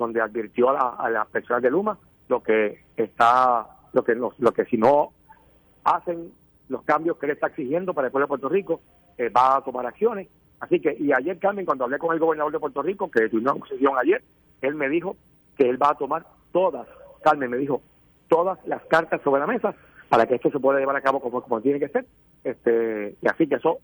[0.00, 4.78] donde advirtió a, las personas de Luma lo que está, lo que, lo, que si
[4.78, 5.12] no
[5.84, 6.32] hacen
[6.68, 8.80] los cambios que él está exigiendo para el pueblo de Puerto Rico,
[9.18, 10.28] eh, va a tomar acciones.
[10.60, 13.56] Así que, y ayer, Carmen, cuando hablé con el gobernador de Puerto Rico, que tuvimos
[13.56, 14.22] una sesión ayer,
[14.62, 15.16] él me dijo
[15.56, 16.86] que él va a tomar todas,
[17.22, 17.82] Carmen me dijo,
[18.28, 19.74] todas las cartas sobre la mesa
[20.08, 22.06] para que esto se pueda llevar a cabo como, como tiene que ser.
[22.44, 23.80] este Y así que eso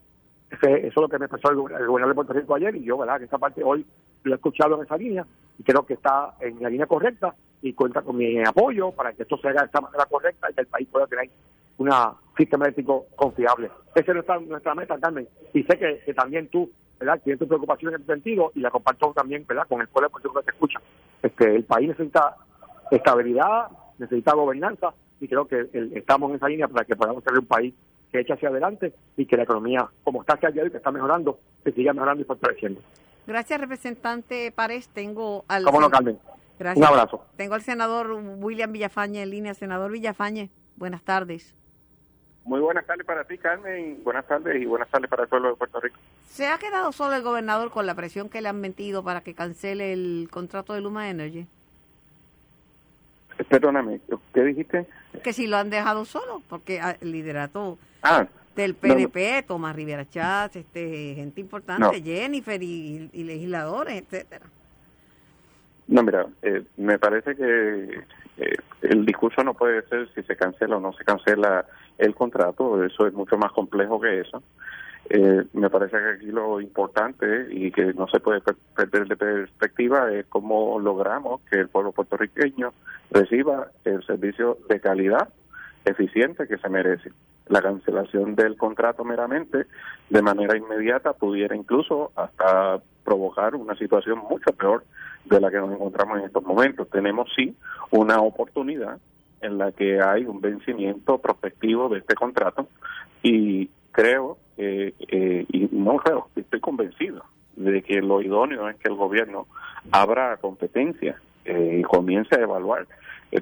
[0.50, 3.18] eso es lo que me expresó el, gobernador de Puerto Rico ayer y yo, ¿verdad?
[3.18, 3.85] Que esa parte hoy
[4.28, 5.26] lo he escuchado en esa línea
[5.58, 9.22] y creo que está en la línea correcta y cuenta con mi apoyo para que
[9.22, 11.30] esto se haga de esta manera correcta y que el país pueda tener
[11.78, 11.90] un
[12.36, 13.70] sistema eléctrico confiable.
[13.94, 15.28] Esa es nuestra, nuestra meta, Carmen.
[15.52, 17.20] Y sé que, también tú, ¿verdad?
[17.22, 19.66] Tienes tu preocupación en ese sentido y la comparto también, ¿verdad?
[19.68, 20.80] Con el pueblo que te escucha.
[21.22, 22.36] Este, el país necesita
[22.90, 27.46] estabilidad, necesita gobernanza y creo que estamos en esa línea para que podamos tener un
[27.46, 27.74] país
[28.12, 31.38] que eche hacia adelante y que la economía, como está hacia y que está mejorando,
[31.64, 32.80] se siga mejorando y fortaleciendo.
[33.26, 34.88] Gracias, representante Párez.
[34.88, 35.64] Tengo al...
[35.64, 36.18] ¿Cómo no, Carmen?
[36.58, 36.78] Gracias.
[36.78, 37.24] Un abrazo.
[37.36, 39.54] Tengo al senador William Villafañe en línea.
[39.54, 41.54] Senador Villafañe, buenas tardes.
[42.44, 44.02] Muy buenas tardes para ti, Carmen.
[44.04, 45.98] Buenas tardes y buenas tardes para el pueblo de Puerto Rico.
[46.28, 49.34] ¿Se ha quedado solo el gobernador con la presión que le han metido para que
[49.34, 51.46] cancele el contrato de Luma Energy?
[53.48, 54.00] Perdóname,
[54.32, 54.86] ¿qué dijiste?
[55.22, 60.56] Que si lo han dejado solo, porque el liderato ah, del PNP, Tomás Rivera Chávez,
[60.56, 64.46] este, gente importante, Jennifer y, legisladores, etcétera.
[65.88, 68.00] No, mira, eh, me parece que
[68.38, 71.64] eh, el discurso no puede ser si se cancela o no se cancela
[71.98, 74.42] el contrato, eso es mucho más complejo que eso.
[75.08, 78.40] Eh, me parece que aquí lo importante y que no se puede
[78.74, 82.72] perder de perspectiva es cómo logramos que el pueblo puertorriqueño
[83.12, 85.28] reciba el servicio de calidad
[85.84, 87.12] eficiente que se merece.
[87.48, 89.66] La cancelación del contrato meramente
[90.11, 94.85] de manera inmediata pudiera incluso hasta provocar una situación mucho peor
[95.24, 96.90] de la que nos encontramos en estos momentos.
[96.90, 97.54] Tenemos sí
[97.90, 98.98] una oportunidad
[99.40, 102.68] en la que hay un vencimiento prospectivo de este contrato
[103.22, 107.24] y creo eh, eh, y no creo, estoy convencido
[107.56, 109.46] de que lo idóneo es que el gobierno
[109.90, 112.87] abra competencia eh, y comience a evaluar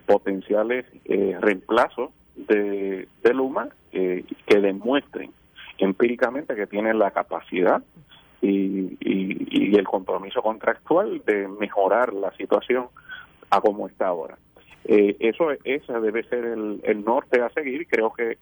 [0.07, 0.87] potenciales
[1.41, 5.31] reemplazos de, de Luma que demuestren
[5.79, 7.83] empíricamente que tienen la capacidad
[8.41, 12.89] y, y, el compromiso contractual de mejorar la situación
[13.51, 14.37] a como está ahora.
[14.85, 17.87] eso esa debe ser el, el norte a seguir.
[17.89, 18.37] Creo que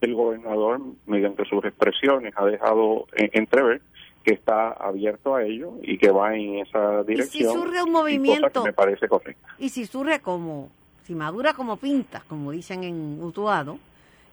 [0.00, 3.80] el gobernador, mediante sus expresiones, ha dejado entrever
[4.24, 7.42] que está abierto a ello y que va en esa dirección.
[7.42, 9.46] Y si surge un movimiento, me parece correcto.
[9.58, 10.70] Y si surge como,
[11.04, 13.78] si madura como pintas, como dicen en Utuado,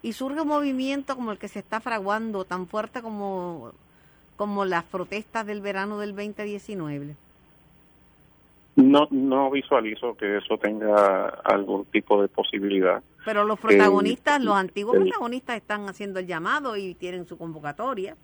[0.02, 3.72] y surge un movimiento como el que se está fraguando, tan fuerte como,
[4.36, 7.16] como las protestas del verano del 2019.
[8.76, 13.02] No, no visualizo que eso tenga algún tipo de posibilidad.
[13.24, 18.16] Pero los protagonistas, los antiguos protagonistas están haciendo el llamado y tienen su convocatoria.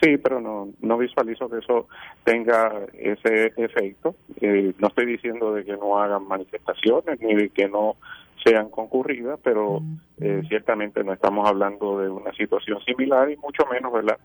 [0.00, 1.86] Sí, pero no, no visualizo que eso
[2.24, 4.14] tenga ese efecto.
[4.40, 7.96] Eh, no estoy diciendo de que no hagan manifestaciones ni de que no
[8.44, 9.82] sean concurridas, pero
[10.18, 14.18] eh, ciertamente no estamos hablando de una situación similar y mucho menos, ¿verdad?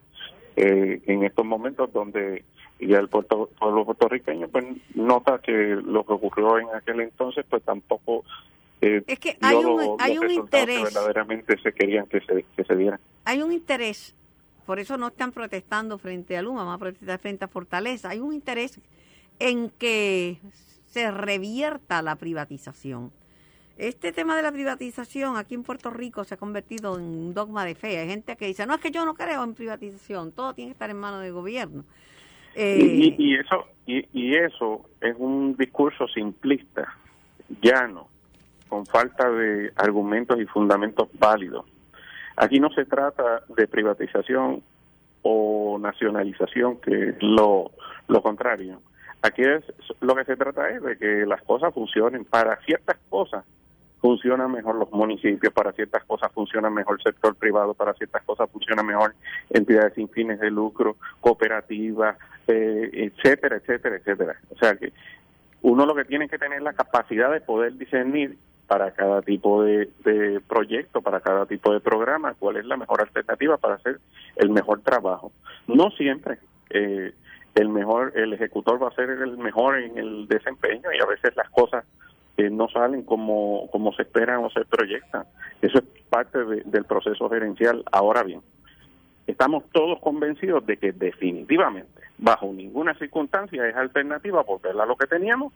[0.55, 2.45] Eh, en estos momentos donde
[2.79, 7.63] ya el puerto, pueblo puertorriqueño pues nota que lo que ocurrió en aquel entonces pues
[7.63, 8.23] tampoco
[8.81, 10.83] eh, es que hay un, hay un interés.
[10.83, 12.99] verdaderamente se querían que se, que se dieran.
[13.23, 14.15] Hay un interés,
[14.65, 18.09] por eso no están protestando frente a Luma, van a protestar frente a Fortaleza.
[18.09, 18.79] Hay un interés
[19.39, 20.37] en que
[20.85, 23.11] se revierta la privatización.
[23.77, 27.65] Este tema de la privatización aquí en Puerto Rico se ha convertido en un dogma
[27.65, 27.97] de fe.
[27.97, 30.73] Hay gente que dice, no es que yo no creo en privatización, todo tiene que
[30.73, 31.83] estar en manos del gobierno.
[32.55, 36.95] y, y, eso y, y eso es un discurso simplista,
[37.61, 38.07] llano,
[38.69, 41.65] con falta de argumentos y fundamentos válidos.
[42.37, 44.63] Aquí no se trata de privatización
[45.21, 47.71] o nacionalización, que es lo,
[48.07, 48.81] lo contrario.
[49.21, 49.63] Aquí es
[49.99, 52.23] lo que se trata es de que las cosas funcionen.
[52.25, 53.43] Para ciertas cosas
[54.05, 58.47] funcionan mejor los municipios, para ciertas cosas funciona mejor el sector privado, para ciertas cosas
[58.51, 59.15] funciona mejor
[59.49, 64.35] entidades sin fines de lucro, cooperativas, eh, etcétera, etcétera, etcétera.
[64.51, 64.93] O sea que
[65.63, 68.37] uno lo que tiene que tener la capacidad de poder discernir
[68.67, 69.89] para cada tipo de,
[70.47, 73.99] proyecto, para cada tipo de programa, cuál es la mejor alternativa para hacer
[74.35, 75.31] el mejor trabajo.
[75.65, 76.37] No siempre
[76.69, 77.11] eh,
[77.55, 81.35] el mejor, el ejecutor va a ser el mejor en el desempeño y a veces
[81.35, 81.85] las cosas
[82.37, 85.25] eh, no salen como, como se esperan o se proyectan.
[85.61, 87.83] Eso es parte del proceso gerencial.
[87.91, 88.41] Ahora bien,
[89.25, 95.07] estamos todos convencidos de que definitivamente, bajo ninguna circunstancia, es alternativa volver a lo que
[95.07, 95.53] teníamos.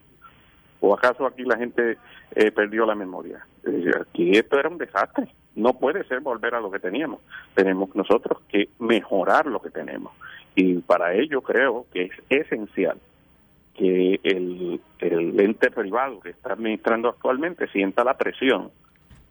[0.82, 1.98] ¿O acaso aquí la gente
[2.36, 3.46] eh, perdió la memoria?
[4.00, 5.28] Aquí esto era un desastre.
[5.56, 7.20] No puede ser volver a lo que teníamos.
[7.54, 10.14] Tenemos nosotros que mejorar lo que tenemos.
[10.56, 12.98] Y para ello creo que es esencial
[13.80, 18.72] que el, el ente privado que está administrando actualmente sienta la presión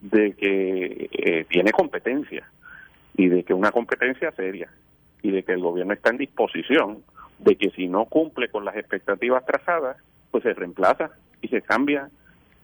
[0.00, 2.48] de que eh, tiene competencia
[3.14, 4.70] y de que una competencia seria
[5.20, 7.02] y de que el gobierno está en disposición
[7.38, 9.98] de que si no cumple con las expectativas trazadas,
[10.30, 11.10] pues se reemplaza
[11.42, 12.08] y se cambia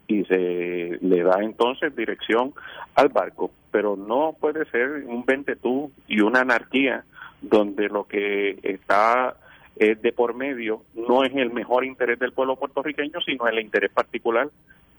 [0.06, 2.54] y se le da entonces dirección
[2.94, 3.50] al barco.
[3.70, 7.04] Pero no puede ser un ventetú y una anarquía
[7.42, 9.36] donde lo que está
[9.76, 13.90] eh, de por medio no es el mejor interés del pueblo puertorriqueño, sino el interés
[13.90, 14.48] particular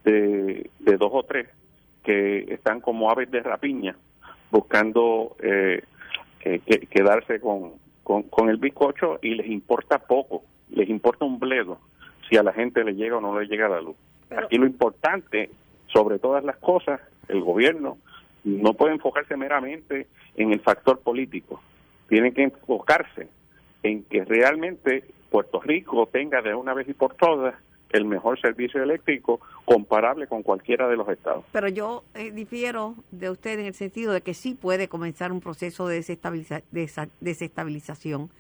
[0.04, 1.48] de, dos o tres
[2.04, 3.96] que están como aves de rapiña
[4.52, 5.82] buscando eh,
[6.92, 7.74] quedarse con,
[8.04, 11.80] con, el bizcocho y les importa poco, les importa un bledo
[12.30, 13.96] si a la gente le llega o no le llega la luz.
[14.30, 15.50] Aquí lo importante,
[15.88, 17.98] sobre todas las cosas, el gobierno
[18.44, 21.62] no puede enfocarse meramente en el factor político,
[22.08, 23.28] tiene que enfocarse
[23.86, 27.54] en que realmente Puerto Rico tenga de una vez y por todas
[27.92, 31.46] el mejor servicio eléctrico comparable con cualquiera de los estados.
[31.52, 35.40] Pero yo eh, difiero de usted en el sentido de que sí puede comenzar un
[35.40, 36.04] proceso de,
[37.22, 38.32] desestabilización,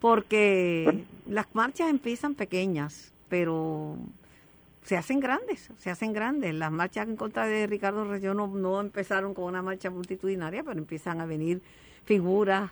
[0.00, 3.96] porque las marchas empiezan pequeñas, pero
[4.84, 6.54] se hacen grandes, se hacen grandes.
[6.54, 10.78] Las marchas en contra de Ricardo Reyo no, no empezaron con una marcha multitudinaria, pero
[10.78, 11.60] empiezan a venir
[12.04, 12.70] figuras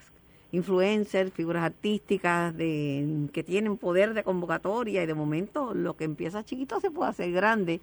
[0.53, 6.45] influencers, figuras artísticas de, que tienen poder de convocatoria y de momento lo que empieza
[6.45, 7.81] chiquito se puede hacer grande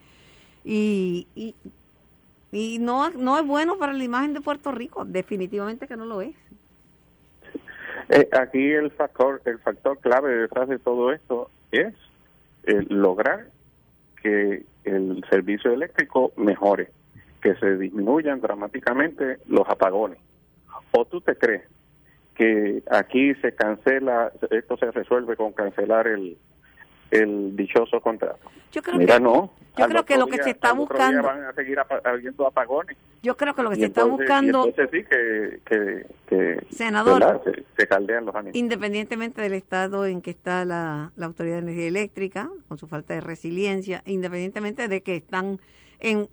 [0.63, 1.55] y, y,
[2.51, 6.21] y no, no es bueno para la imagen de Puerto Rico, definitivamente que no lo
[6.21, 6.35] es.
[8.09, 11.93] Eh, aquí el factor, el factor clave detrás de todo esto es
[12.63, 13.47] eh, lograr
[14.21, 16.91] que el servicio eléctrico mejore,
[17.41, 20.19] que se disminuyan dramáticamente los apagones.
[20.91, 21.63] ¿O tú te crees
[22.35, 26.37] que aquí se cancela, esto se resuelve con cancelar el,
[27.11, 28.49] el dichoso contrato.
[28.71, 29.53] Yo creo que, no.
[29.77, 31.21] Yo creo que lo que se está buscando.
[31.21, 32.97] Van a seguir habiendo apagones.
[33.21, 34.65] Yo creo que lo que se está buscando.
[34.65, 36.05] entonces sí que.
[36.27, 37.41] que, senador.
[37.77, 38.55] Se, caldean los ánimos.
[38.55, 43.13] Independientemente del estado en que está la, la Autoridad de Energía Eléctrica, con su falta
[43.13, 45.59] de resiliencia, independientemente de que están
[45.99, 46.27] en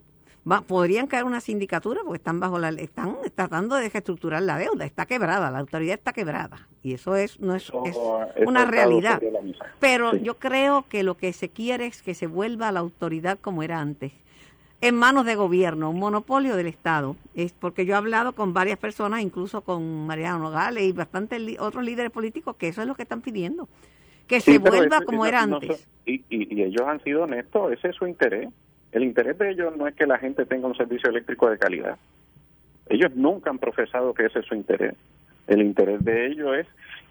[0.67, 5.07] podrían caer una sindicatura porque están bajo la están tratando de reestructurar la deuda, está
[5.07, 7.71] quebrada, la autoridad está quebrada y eso es no es,
[8.45, 9.23] una realidad.
[9.79, 13.63] Pero yo creo que lo que se quiere es que se vuelva la autoridad como
[13.63, 14.13] era antes
[14.81, 17.17] en manos de gobierno, un monopolio del Estado.
[17.35, 21.85] Es porque yo he hablado con varias personas, incluso con Mariano Nogales y bastantes otros
[21.85, 23.69] líderes políticos, que eso es lo que están pidiendo,
[24.27, 25.87] que se vuelva como era antes.
[26.07, 28.49] y, y, ellos han sido honestos, ese es su interés.
[28.93, 31.97] El interés de ellos no es que la gente tenga un servicio eléctrico de calidad.
[32.89, 34.95] Ellos nunca han profesado que ese es su interés.
[35.47, 36.67] El interés de ellos es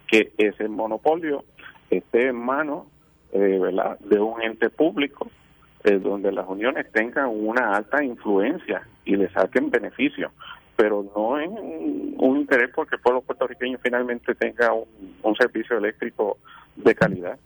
[0.06, 1.44] que ese monopolio
[1.90, 2.86] esté en manos
[3.32, 3.60] eh,
[4.00, 5.30] de un ente público
[5.84, 10.30] eh, donde las uniones tengan una alta influencia y le saquen beneficio,
[10.76, 16.38] pero no es un, interés porque el pueblo puertorriqueño finalmente tenga un servicio eléctrico
[16.76, 17.38] de calidad.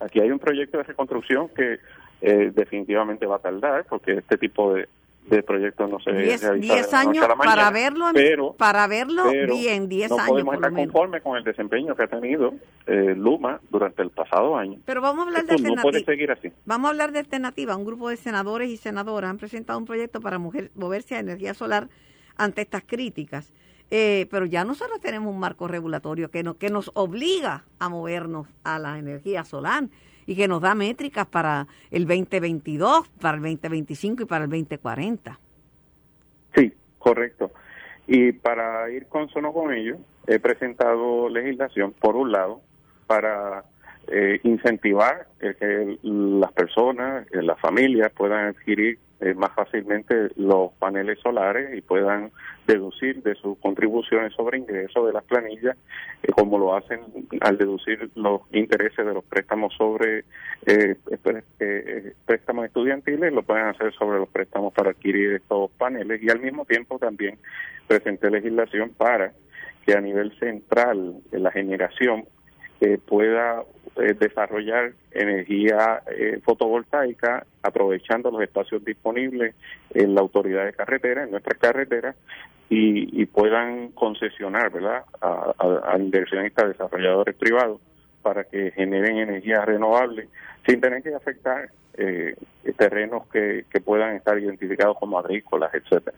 [0.00, 1.78] Aquí hay un proyecto de reconstrucción que
[2.20, 4.88] eh, definitivamente va a tardar porque este tipo de,
[5.26, 10.16] de proyectos no se diez, diez años para verlo pero, para verlo bien 10 no
[10.16, 12.54] años podemos estar conformes con el desempeño que ha tenido
[12.86, 14.78] eh, Luma durante el pasado año.
[14.84, 16.52] Pero vamos a hablar de alternativa no puede seguir así.
[16.64, 17.76] Vamos a hablar de alternativa.
[17.76, 21.54] Un grupo de senadores y senadoras han presentado un proyecto para mujer, moverse a energía
[21.54, 21.88] solar
[22.36, 23.52] ante estas críticas.
[23.90, 28.48] Eh, pero ya nosotros tenemos un marco regulatorio que, no, que nos obliga a movernos
[28.64, 29.84] a la energía solar
[30.26, 35.38] y que nos da métricas para el 2022, para el 2025 y para el 2040.
[36.54, 37.52] Sí, correcto.
[38.06, 42.60] Y para ir consono con ello, he presentado legislación, por un lado,
[43.06, 43.64] para
[44.08, 51.18] eh, incentivar que las personas, que las familias puedan adquirir eh, más fácilmente los paneles
[51.20, 52.30] solares y puedan
[52.66, 55.76] deducir de sus contribuciones sobre ingresos de las planillas,
[56.22, 57.00] eh, como lo hacen
[57.40, 60.24] al deducir los intereses de los préstamos sobre
[60.66, 60.96] eh,
[61.60, 66.22] eh, préstamos estudiantiles, lo pueden hacer sobre los préstamos para adquirir estos paneles.
[66.22, 67.38] Y al mismo tiempo también
[67.86, 69.32] presenté legislación para
[69.84, 72.24] que a nivel central la generación
[73.06, 73.62] pueda
[73.96, 79.54] eh, desarrollar energía eh, fotovoltaica aprovechando los espacios disponibles
[79.94, 82.14] en la autoridad de carretera, en nuestras carreteras,
[82.68, 85.04] y, puedan concesionar ¿verdad?
[85.20, 85.54] A,
[85.92, 87.80] a, inversionistas desarrolladores privados
[88.22, 90.28] para que generen energía renovable
[90.66, 92.34] sin tener que afectar eh,
[92.76, 96.16] terrenos que, que puedan estar identificados como agrícolas, etcétera.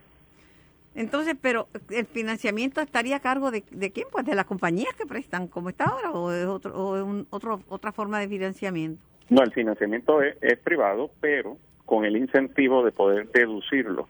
[0.98, 4.08] Entonces, pero el financiamiento estaría a cargo de, de quién?
[4.10, 7.92] Pues de las compañías que prestan, como está ahora, o es otro, o otro, otra
[7.92, 9.00] forma de financiamiento.
[9.28, 14.08] No, el financiamiento es, privado, pero con el incentivo de poder deducirlo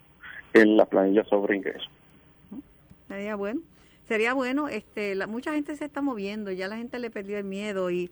[0.54, 1.90] en la planilla sobre ingresos.
[3.06, 3.60] Sería bueno,
[4.06, 4.68] sería bueno.
[4.68, 8.10] Este, la, mucha gente se está moviendo, ya la gente le perdió el miedo y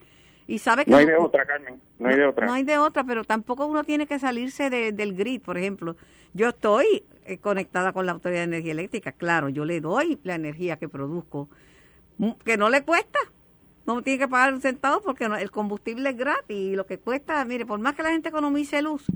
[0.48, 2.46] y sabe que no hay de otra, Carmen, no, hay de otra.
[2.46, 5.96] No hay de otra, pero tampoco uno tiene que salirse del grid, por ejemplo.
[6.34, 7.02] Yo estoy
[7.40, 11.48] conectada con la Autoridad de Energía Eléctrica, claro, yo le doy la energía que produzco,
[12.18, 13.18] mm, que no le cuesta,
[13.86, 16.98] no me tiene que pagar un centavo porque el combustible es gratis y lo que
[16.98, 19.06] cuesta, mire, por más que la gente economice luz,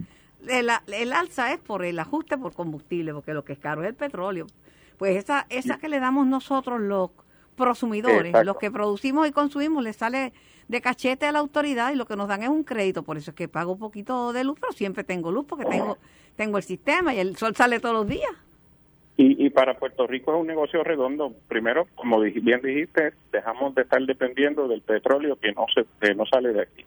[0.49, 3.89] el, el alza es por el ajuste por combustible, porque lo que es caro es
[3.89, 4.47] el petróleo.
[4.97, 7.11] Pues esa, esa que le damos nosotros los
[7.57, 10.33] prosumidores, los que producimos y consumimos, le sale
[10.71, 13.03] de cachete a la autoridad y lo que nos dan es un crédito.
[13.03, 15.99] Por eso es que pago un poquito de luz, pero siempre tengo luz porque tengo,
[16.37, 18.31] tengo el sistema y el sol sale todos los días.
[19.17, 21.35] Y, y para Puerto Rico es un negocio redondo.
[21.49, 26.25] Primero, como bien dijiste, dejamos de estar dependiendo del petróleo que no se que no
[26.25, 26.85] sale de aquí.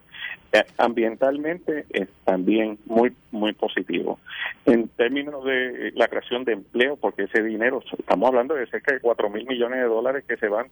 [0.53, 4.19] Eh, ambientalmente es también muy muy positivo.
[4.65, 9.01] En términos de la creación de empleo, porque ese dinero, estamos hablando de cerca de
[9.01, 10.67] 4 mil millones de dólares que se van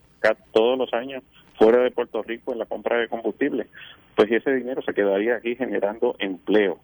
[0.54, 1.24] todos los años
[1.58, 3.68] fuera de Puerto Rico en la compra de combustible,
[4.16, 6.80] pues ese dinero se quedaría aquí generando empleo.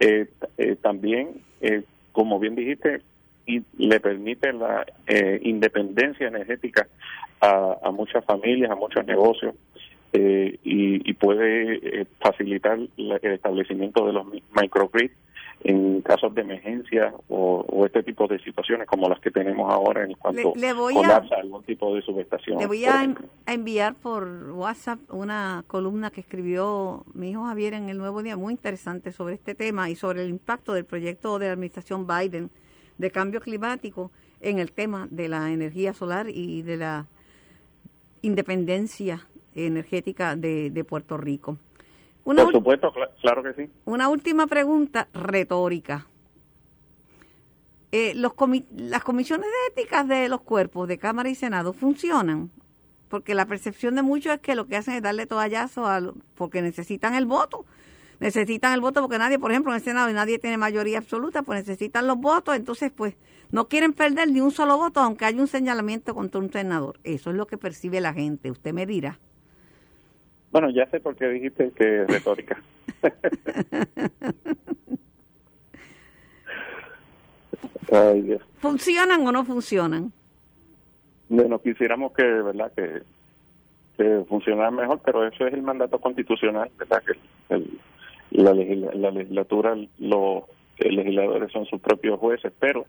[0.00, 0.26] Eh,
[0.58, 1.82] eh, también, eh,
[2.12, 3.02] como bien dijiste,
[3.46, 4.84] y le permite la
[5.42, 6.88] independencia energética
[7.40, 9.54] a, muchas familias, a muchos negocios,
[10.12, 15.14] y, puede facilitar el establecimiento de los microgrids
[15.64, 20.14] en casos de emergencia o, este tipo de situaciones como las que tenemos ahora en
[20.14, 22.58] cuanto le, colapsa algún tipo de subestación.
[22.58, 23.14] Le voy a,
[23.46, 28.52] enviar por WhatsApp una columna que escribió mi hijo Javier en el Nuevo Día muy
[28.52, 32.50] interesante sobre este tema y sobre el impacto del proyecto de la administración Biden
[32.98, 37.06] de cambio climático en el tema de la energía solar y de la
[38.22, 39.26] independencia
[39.56, 41.58] energética de Puerto Rico.
[42.26, 43.70] Por supuesto, claro que sí.
[43.84, 46.08] Una última pregunta retórica.
[47.92, 48.32] Eh, los
[48.74, 52.50] las comisiones de éticas de los cuerpos de Cámara y Senado funcionan,
[53.08, 56.00] porque la percepción de muchos es que lo que hacen es darle toallazo a,
[56.34, 57.64] porque necesitan el voto.
[58.18, 61.42] Necesitan el voto porque nadie, por ejemplo, en el Senado y nadie tiene mayoría absoluta,
[61.42, 63.14] pues necesitan los votos, entonces pues
[63.52, 66.98] no quieren perder ni un solo voto, aunque haya un señalamiento contra un senador.
[67.04, 69.20] Eso es lo que percibe la gente, usted me dirá.
[70.56, 72.56] Bueno, ya sé por qué dijiste que es retórica.
[78.60, 80.14] ¿Funcionan o no funcionan?
[81.28, 82.72] Bueno, quisiéramos que, ¿verdad?
[82.74, 83.02] Que,
[83.98, 87.02] que funcionaran mejor, pero eso es el mandato constitucional, ¿verdad?
[87.04, 87.16] Que
[88.30, 90.44] la, legislatura, los
[90.78, 92.86] legisladores son sus propios jueces, pero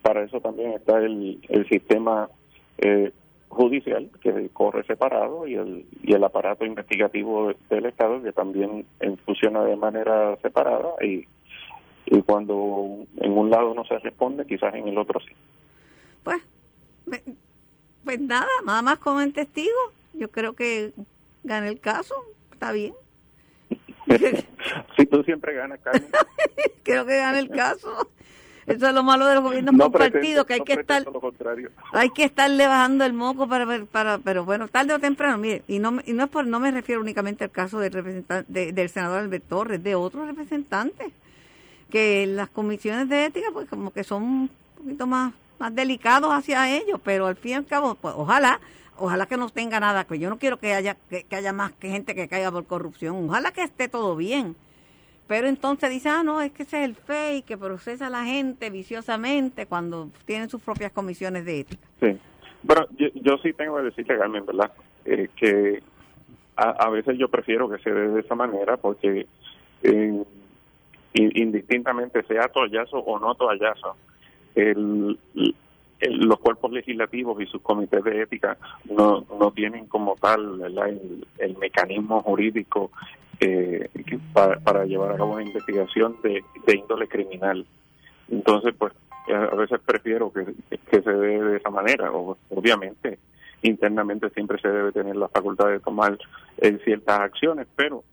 [0.00, 2.30] para eso también está el, el sistema
[2.78, 3.12] eh,
[3.52, 8.86] judicial que corre separado y el, y el aparato investigativo del Estado que también
[9.26, 11.26] funciona de manera separada y,
[12.06, 15.32] y cuando en un lado no se responde, quizás en el otro sí.
[16.24, 16.42] Pues,
[18.04, 19.92] pues nada, nada más como en testigo.
[20.14, 20.92] Yo creo que
[21.44, 22.14] gane el caso,
[22.52, 22.94] está bien.
[24.96, 26.10] si tú siempre ganas, Carmen.
[26.82, 28.08] creo que gane el caso.
[28.66, 31.04] Eso es lo malo de los gobiernos compartidos, que hay que estar
[31.92, 35.80] hay que estarle bajando el moco para para pero bueno, tarde o temprano, mire, y
[35.80, 39.20] no y no es por no me refiero únicamente al caso del representante del senador
[39.20, 41.12] Albert Torres, de otros representantes
[41.90, 46.70] que las comisiones de ética pues como que son un poquito más más delicados hacia
[46.76, 48.60] ellos, pero al fin y al cabo, pues ojalá
[48.96, 51.72] ojalá que no tenga nada, que yo no quiero que haya que, que haya más
[51.72, 54.54] que gente que caiga por corrupción, ojalá que esté todo bien
[55.32, 58.22] pero entonces dice, ah, no, es que ese es el FEI que procesa a la
[58.22, 61.88] gente viciosamente cuando tienen sus propias comisiones de ética.
[62.00, 62.18] Sí.
[62.62, 64.70] Bueno, yo, sí tengo que decirte, Carmen, ¿verdad?
[65.06, 65.82] Eh, que
[66.54, 69.26] a, veces yo prefiero que se dé de esa manera porque
[71.14, 73.96] indistintamente sea toallazo o no toallazo,
[74.54, 75.18] el,
[75.98, 81.56] los cuerpos legislativos y sus comités de ética no, no tienen como tal El, el
[81.56, 82.90] mecanismo jurídico
[83.44, 83.90] eh,
[84.32, 87.66] para, llevar a cabo una investigación de, índole criminal.
[88.30, 88.92] Entonces, pues
[89.28, 90.44] a veces prefiero que,
[90.90, 92.12] se dé de esa manera.
[92.12, 93.18] O, obviamente,
[93.62, 96.16] internamente siempre se debe tener la facultad de tomar
[96.58, 98.04] eh, ciertas acciones, pero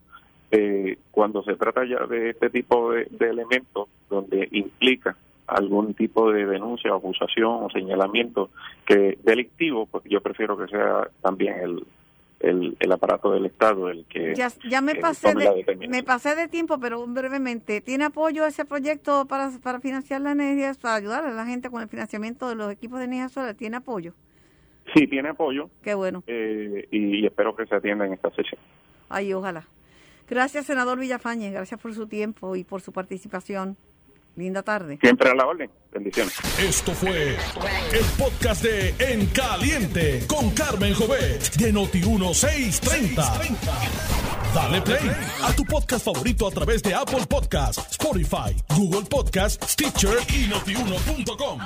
[0.50, 5.16] eh, cuando se trata ya de este tipo de, elementos donde implica
[5.46, 8.50] algún tipo de denuncia, acusación o señalamiento
[8.86, 11.84] que delictivo, pues yo prefiero que sea también el,
[12.40, 16.48] el, el aparato del Estado el que ya, ya me pasé de, me pasé de
[16.48, 21.32] tiempo pero brevemente tiene apoyo ese proyecto para, para financiar la energía para ayudar a
[21.32, 24.14] la gente con el financiamiento de los equipos de energía solar tiene apoyo
[24.94, 25.70] sí tiene apoyo.
[25.84, 26.24] Qué bueno.
[26.28, 28.60] Eh, y, espero que se atienda en esta sesión.
[29.10, 29.68] Ay ojalá.
[30.28, 33.78] Gracias senador Villafañez gracias por su tiempo y por su participación
[34.36, 34.98] Linda tarde.
[35.02, 35.70] Siempre a la orden.
[35.92, 36.34] Bendiciones.
[36.60, 43.58] Esto fue el podcast de En Caliente con Carmen Jovet de Noti1630.
[44.54, 45.12] Dale play
[45.44, 51.60] a tu podcast favorito a través de Apple Podcasts, Spotify, Google Podcasts, Stitcher y notiuno.com.